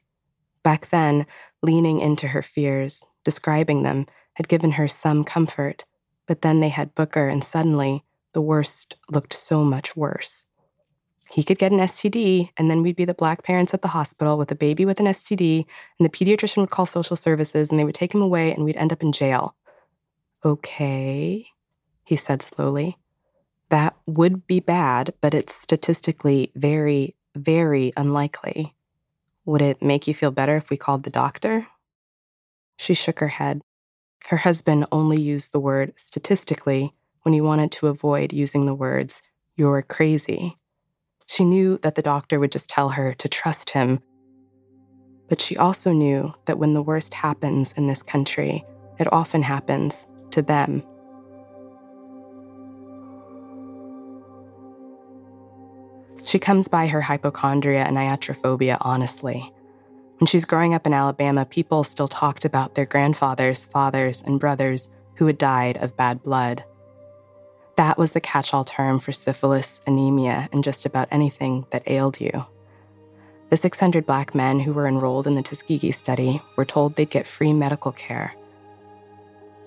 Back 0.63 0.89
then, 0.89 1.25
leaning 1.61 1.99
into 1.99 2.29
her 2.29 2.41
fears, 2.41 3.05
describing 3.23 3.83
them, 3.83 4.05
had 4.33 4.47
given 4.47 4.73
her 4.73 4.87
some 4.87 5.23
comfort, 5.23 5.85
but 6.27 6.41
then 6.41 6.59
they 6.59 6.69
had 6.69 6.95
Booker, 6.95 7.27
and 7.27 7.43
suddenly, 7.43 8.03
the 8.33 8.41
worst 8.41 8.95
looked 9.09 9.33
so 9.33 9.63
much 9.63 9.95
worse. 9.95 10.45
He 11.31 11.43
could 11.43 11.57
get 11.57 11.71
an 11.71 11.79
STD, 11.79 12.49
and 12.57 12.69
then 12.69 12.83
we'd 12.83 12.95
be 12.95 13.05
the 13.05 13.13
black 13.13 13.43
parents 13.43 13.73
at 13.73 13.81
the 13.81 13.89
hospital 13.89 14.37
with 14.37 14.51
a 14.51 14.55
baby 14.55 14.85
with 14.85 14.99
an 14.99 15.05
STD, 15.07 15.65
and 15.97 16.05
the 16.05 16.09
pediatrician 16.09 16.57
would 16.57 16.69
call 16.69 16.85
social 16.85 17.15
services, 17.15 17.69
and 17.69 17.79
they 17.79 17.85
would 17.85 17.95
take 17.95 18.13
him 18.13 18.21
away, 18.21 18.53
and 18.53 18.63
we'd 18.65 18.77
end 18.77 18.91
up 18.91 19.01
in 19.01 19.11
jail. 19.11 19.55
Okay, 20.43 21.47
he 22.03 22.15
said 22.15 22.41
slowly. 22.41 22.97
That 23.69 23.95
would 24.05 24.45
be 24.45 24.59
bad, 24.59 25.13
but 25.21 25.33
it's 25.33 25.55
statistically 25.55 26.51
very, 26.55 27.15
very 27.35 27.93
unlikely. 27.95 28.75
Would 29.45 29.61
it 29.61 29.81
make 29.81 30.07
you 30.07 30.13
feel 30.13 30.31
better 30.31 30.57
if 30.57 30.69
we 30.69 30.77
called 30.77 31.03
the 31.03 31.09
doctor? 31.09 31.67
She 32.77 32.93
shook 32.93 33.19
her 33.19 33.29
head. 33.29 33.61
Her 34.27 34.37
husband 34.37 34.85
only 34.91 35.19
used 35.19 35.51
the 35.51 35.59
word 35.59 35.93
statistically 35.97 36.93
when 37.23 37.33
he 37.33 37.41
wanted 37.41 37.71
to 37.73 37.87
avoid 37.87 38.33
using 38.33 38.65
the 38.65 38.73
words, 38.73 39.21
you're 39.55 39.81
crazy. 39.81 40.57
She 41.25 41.45
knew 41.45 41.77
that 41.79 41.95
the 41.95 42.01
doctor 42.01 42.39
would 42.39 42.51
just 42.51 42.69
tell 42.69 42.89
her 42.89 43.13
to 43.15 43.29
trust 43.29 43.71
him. 43.71 43.99
But 45.27 45.39
she 45.39 45.55
also 45.57 45.91
knew 45.91 46.33
that 46.45 46.57
when 46.57 46.73
the 46.73 46.81
worst 46.81 47.13
happens 47.13 47.71
in 47.73 47.87
this 47.87 48.03
country, 48.03 48.65
it 48.99 49.11
often 49.13 49.43
happens 49.43 50.07
to 50.31 50.41
them 50.41 50.83
She 56.31 56.39
comes 56.39 56.69
by 56.69 56.87
her 56.87 57.01
hypochondria 57.01 57.83
and 57.83 57.97
iatrophobia 57.97 58.77
honestly. 58.79 59.53
When 60.17 60.27
she's 60.27 60.45
growing 60.45 60.73
up 60.73 60.87
in 60.87 60.93
Alabama, 60.93 61.43
people 61.43 61.83
still 61.83 62.07
talked 62.07 62.45
about 62.45 62.73
their 62.73 62.85
grandfathers, 62.85 63.65
fathers, 63.65 64.23
and 64.25 64.39
brothers 64.39 64.89
who 65.15 65.25
had 65.25 65.37
died 65.37 65.75
of 65.83 65.97
bad 65.97 66.23
blood. 66.23 66.63
That 67.75 67.97
was 67.97 68.13
the 68.13 68.21
catch 68.21 68.53
all 68.53 68.63
term 68.63 69.01
for 69.01 69.11
syphilis, 69.11 69.81
anemia, 69.85 70.47
and 70.53 70.63
just 70.63 70.85
about 70.85 71.09
anything 71.11 71.65
that 71.71 71.83
ailed 71.85 72.21
you. 72.21 72.45
The 73.49 73.57
600 73.57 74.05
black 74.05 74.33
men 74.33 74.61
who 74.61 74.71
were 74.71 74.87
enrolled 74.87 75.27
in 75.27 75.35
the 75.35 75.41
Tuskegee 75.41 75.91
study 75.91 76.41
were 76.55 76.63
told 76.63 76.95
they'd 76.95 77.09
get 77.09 77.27
free 77.27 77.51
medical 77.51 77.91
care. 77.91 78.33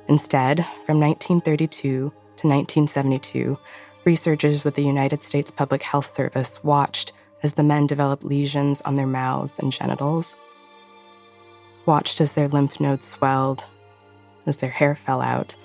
Instead, 0.09 0.65
from 0.87 0.99
1932 0.99 1.79
to 1.91 2.49
1972, 2.49 3.59
Researchers 4.05 4.65
with 4.65 4.75
the 4.75 4.85
United 4.85 5.23
States 5.23 5.51
Public 5.51 5.83
Health 5.83 6.07
Service 6.07 6.63
watched 6.63 7.13
as 7.43 7.55
the 7.55 7.63
men 7.63 7.87
developed 7.87 8.23
lesions 8.23 8.83
on 8.83 8.97
their 8.97 9.07
mouths 9.07 9.59
and 9.59 9.73
genitals, 9.73 10.37
watched 11.87 12.21
as 12.21 12.33
their 12.33 12.49
lymph 12.49 12.81
nodes 12.81 13.07
swelled, 13.07 13.65
as 14.47 14.59
their 14.59 14.71
hair 14.71 14.95
fell 14.95 15.23
out, 15.23 15.57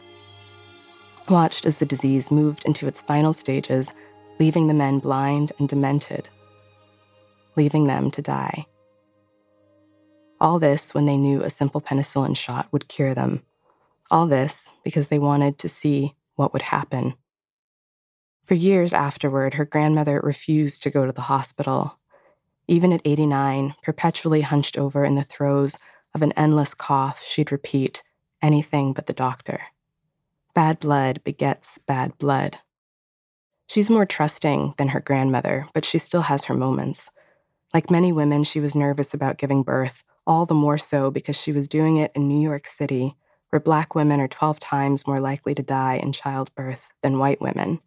watched 1.27 1.65
as 1.65 1.77
the 1.77 1.85
disease 1.85 2.31
moved 2.31 2.63
into 2.63 2.87
its 2.87 3.01
final 3.01 3.33
stages, 3.33 3.91
leaving 4.39 4.67
the 4.67 4.73
men 4.73 4.99
blind 4.99 5.51
and 5.59 5.67
demented, 5.67 6.29
leaving 7.57 7.87
them 7.87 8.09
to 8.09 8.21
die. 8.21 8.65
All 10.39 10.59
this 10.59 10.93
when 10.93 11.05
they 11.05 11.17
knew 11.17 11.43
a 11.43 11.49
simple 11.49 11.81
penicillin 11.81 12.37
shot 12.37 12.69
would 12.71 12.87
cure 12.87 13.13
them. 13.13 13.43
All 14.09 14.27
this 14.27 14.69
because 14.83 15.09
they 15.09 15.19
wanted 15.19 15.57
to 15.59 15.67
see 15.67 16.15
what 16.35 16.53
would 16.53 16.61
happen. 16.61 17.15
For 18.49 18.55
years 18.55 18.93
afterward, 18.93 19.53
her 19.53 19.63
grandmother 19.65 20.19
refused 20.23 20.81
to 20.81 20.89
go 20.89 21.05
to 21.05 21.11
the 21.11 21.29
hospital. 21.29 21.99
Even 22.67 22.91
at 22.91 23.01
89, 23.05 23.75
perpetually 23.83 24.41
hunched 24.41 24.75
over 24.75 25.05
in 25.05 25.13
the 25.13 25.23
throes 25.23 25.77
of 26.15 26.23
an 26.23 26.31
endless 26.31 26.73
cough, 26.73 27.23
she'd 27.23 27.51
repeat, 27.51 28.01
anything 28.41 28.91
but 28.91 29.05
the 29.05 29.13
doctor. 29.13 29.61
Bad 30.55 30.79
blood 30.79 31.23
begets 31.23 31.77
bad 31.77 32.17
blood. 32.17 32.57
She's 33.67 33.87
more 33.87 34.07
trusting 34.07 34.73
than 34.79 34.87
her 34.87 34.99
grandmother, 34.99 35.67
but 35.75 35.85
she 35.85 35.99
still 35.99 36.23
has 36.23 36.45
her 36.45 36.55
moments. 36.55 37.11
Like 37.71 37.91
many 37.91 38.11
women, 38.11 38.43
she 38.43 38.59
was 38.59 38.75
nervous 38.75 39.13
about 39.13 39.37
giving 39.37 39.61
birth, 39.61 40.03
all 40.25 40.47
the 40.47 40.55
more 40.55 40.79
so 40.79 41.11
because 41.11 41.35
she 41.35 41.51
was 41.51 41.67
doing 41.67 41.97
it 41.97 42.11
in 42.15 42.27
New 42.27 42.41
York 42.41 42.65
City, 42.65 43.15
where 43.51 43.59
black 43.59 43.93
women 43.93 44.19
are 44.19 44.27
12 44.27 44.57
times 44.57 45.05
more 45.05 45.19
likely 45.19 45.53
to 45.53 45.61
die 45.61 45.97
in 45.97 46.11
childbirth 46.11 46.87
than 47.03 47.19
white 47.19 47.41
women. 47.41 47.79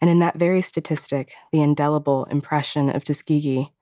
And 0.00 0.08
in 0.08 0.18
that 0.20 0.36
very 0.36 0.62
statistic, 0.62 1.34
the 1.52 1.60
indelible 1.60 2.24
impression 2.26 2.88
of 2.88 3.04
Tuskegee, 3.04 3.72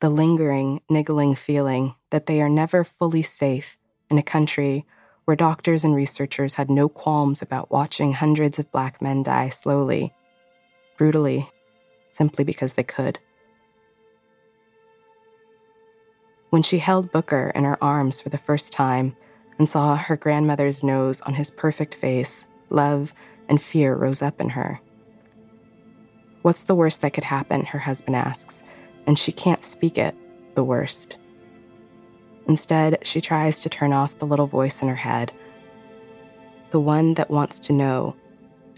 the 0.00 0.10
lingering, 0.10 0.80
niggling 0.88 1.34
feeling 1.34 1.94
that 2.10 2.26
they 2.26 2.40
are 2.40 2.48
never 2.48 2.84
fully 2.84 3.22
safe 3.22 3.76
in 4.08 4.18
a 4.18 4.22
country 4.22 4.84
where 5.24 5.36
doctors 5.36 5.82
and 5.82 5.94
researchers 5.94 6.54
had 6.54 6.70
no 6.70 6.88
qualms 6.88 7.42
about 7.42 7.70
watching 7.70 8.12
hundreds 8.12 8.60
of 8.60 8.70
black 8.70 9.02
men 9.02 9.24
die 9.24 9.48
slowly, 9.48 10.14
brutally, 10.96 11.50
simply 12.10 12.44
because 12.44 12.74
they 12.74 12.84
could. 12.84 13.18
When 16.50 16.62
she 16.62 16.78
held 16.78 17.10
Booker 17.10 17.50
in 17.56 17.64
her 17.64 17.82
arms 17.82 18.20
for 18.20 18.28
the 18.28 18.38
first 18.38 18.72
time 18.72 19.16
and 19.58 19.68
saw 19.68 19.96
her 19.96 20.16
grandmother's 20.16 20.84
nose 20.84 21.20
on 21.22 21.34
his 21.34 21.50
perfect 21.50 21.96
face, 21.96 22.46
love 22.70 23.12
and 23.48 23.60
fear 23.60 23.96
rose 23.96 24.22
up 24.22 24.40
in 24.40 24.50
her. 24.50 24.80
What's 26.46 26.62
the 26.62 26.76
worst 26.76 27.00
that 27.00 27.12
could 27.12 27.24
happen? 27.24 27.64
Her 27.64 27.80
husband 27.80 28.14
asks, 28.14 28.62
and 29.04 29.18
she 29.18 29.32
can't 29.32 29.64
speak 29.64 29.98
it, 29.98 30.14
the 30.54 30.62
worst. 30.62 31.16
Instead, 32.46 33.04
she 33.04 33.20
tries 33.20 33.58
to 33.62 33.68
turn 33.68 33.92
off 33.92 34.20
the 34.20 34.28
little 34.28 34.46
voice 34.46 34.80
in 34.80 34.86
her 34.86 34.94
head, 34.94 35.32
the 36.70 36.78
one 36.78 37.14
that 37.14 37.32
wants 37.32 37.58
to 37.58 37.72
know 37.72 38.14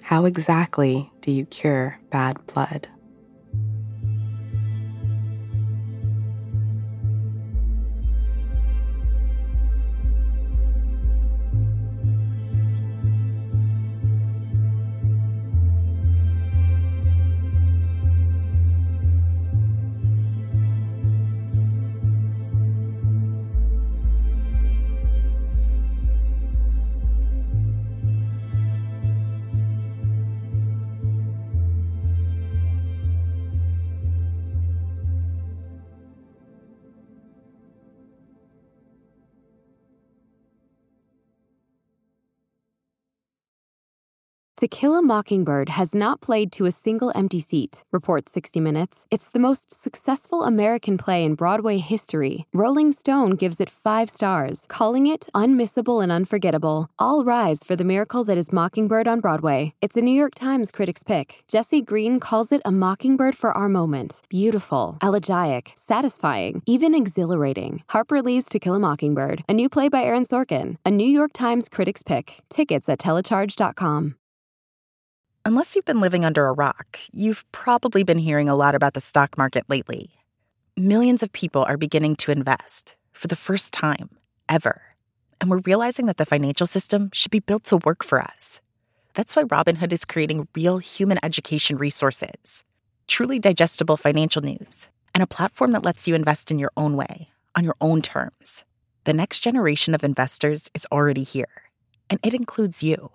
how 0.00 0.24
exactly 0.24 1.12
do 1.20 1.30
you 1.30 1.44
cure 1.44 1.98
bad 2.08 2.38
blood? 2.46 2.88
To 44.58 44.66
Kill 44.66 44.96
a 44.96 45.02
Mockingbird 45.02 45.68
has 45.68 45.94
not 45.94 46.20
played 46.20 46.50
to 46.54 46.66
a 46.66 46.72
single 46.72 47.12
empty 47.14 47.38
seat, 47.38 47.84
reports 47.92 48.32
60 48.32 48.58
Minutes. 48.58 49.06
It's 49.08 49.28
the 49.28 49.38
most 49.38 49.70
successful 49.70 50.42
American 50.42 50.98
play 50.98 51.22
in 51.22 51.36
Broadway 51.36 51.78
history. 51.78 52.44
Rolling 52.52 52.90
Stone 52.90 53.36
gives 53.36 53.60
it 53.60 53.70
five 53.70 54.10
stars, 54.10 54.64
calling 54.66 55.06
it 55.06 55.28
unmissable 55.32 56.02
and 56.02 56.10
unforgettable. 56.10 56.90
All 56.98 57.22
rise 57.22 57.62
for 57.62 57.76
the 57.76 57.84
miracle 57.84 58.24
that 58.24 58.36
is 58.36 58.50
Mockingbird 58.52 59.06
on 59.06 59.20
Broadway. 59.20 59.74
It's 59.80 59.96
a 59.96 60.00
New 60.00 60.10
York 60.10 60.34
Times 60.34 60.72
critic's 60.72 61.04
pick. 61.04 61.44
Jesse 61.46 61.80
Green 61.80 62.18
calls 62.18 62.50
it 62.50 62.60
a 62.64 62.72
mockingbird 62.72 63.36
for 63.36 63.56
our 63.56 63.68
moment. 63.68 64.22
Beautiful, 64.28 64.98
elegiac, 65.00 65.70
satisfying, 65.76 66.62
even 66.66 66.96
exhilarating. 66.96 67.84
Harper 67.90 68.20
Lee's 68.20 68.46
To 68.46 68.58
Kill 68.58 68.74
a 68.74 68.80
Mockingbird, 68.80 69.44
a 69.48 69.52
new 69.52 69.68
play 69.68 69.88
by 69.88 70.02
Aaron 70.02 70.24
Sorkin, 70.24 70.78
a 70.84 70.90
New 70.90 71.06
York 71.06 71.30
Times 71.32 71.68
critic's 71.68 72.02
pick. 72.02 72.42
Tickets 72.48 72.88
at 72.88 72.98
telecharge.com. 72.98 74.16
Unless 75.44 75.74
you've 75.74 75.84
been 75.84 76.00
living 76.00 76.24
under 76.24 76.46
a 76.46 76.52
rock, 76.52 76.98
you've 77.12 77.50
probably 77.52 78.02
been 78.02 78.18
hearing 78.18 78.48
a 78.48 78.56
lot 78.56 78.74
about 78.74 78.94
the 78.94 79.00
stock 79.00 79.38
market 79.38 79.64
lately. 79.68 80.10
Millions 80.76 81.22
of 81.22 81.32
people 81.32 81.64
are 81.64 81.76
beginning 81.76 82.16
to 82.16 82.30
invest 82.30 82.96
for 83.12 83.28
the 83.28 83.36
first 83.36 83.72
time 83.72 84.10
ever. 84.48 84.82
And 85.40 85.48
we're 85.48 85.58
realizing 85.58 86.06
that 86.06 86.16
the 86.16 86.26
financial 86.26 86.66
system 86.66 87.10
should 87.12 87.30
be 87.30 87.40
built 87.40 87.64
to 87.64 87.78
work 87.78 88.04
for 88.04 88.20
us. 88.20 88.60
That's 89.14 89.34
why 89.34 89.44
Robinhood 89.44 89.92
is 89.92 90.04
creating 90.04 90.48
real 90.54 90.78
human 90.78 91.18
education 91.22 91.78
resources, 91.78 92.64
truly 93.06 93.38
digestible 93.38 93.96
financial 93.96 94.42
news, 94.42 94.88
and 95.14 95.22
a 95.22 95.26
platform 95.26 95.72
that 95.72 95.84
lets 95.84 96.06
you 96.06 96.14
invest 96.14 96.50
in 96.50 96.58
your 96.58 96.72
own 96.76 96.96
way, 96.96 97.30
on 97.54 97.64
your 97.64 97.76
own 97.80 98.02
terms. 98.02 98.64
The 99.04 99.14
next 99.14 99.40
generation 99.40 99.94
of 99.94 100.04
investors 100.04 100.70
is 100.74 100.86
already 100.92 101.22
here, 101.22 101.62
and 102.10 102.20
it 102.22 102.34
includes 102.34 102.82
you. 102.82 103.10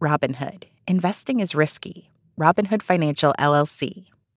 Robinhood. 0.00 0.64
Investing 0.88 1.38
is 1.38 1.54
risky. 1.54 2.10
Robinhood 2.38 2.82
Financial 2.82 3.32
LLC. 3.38 4.06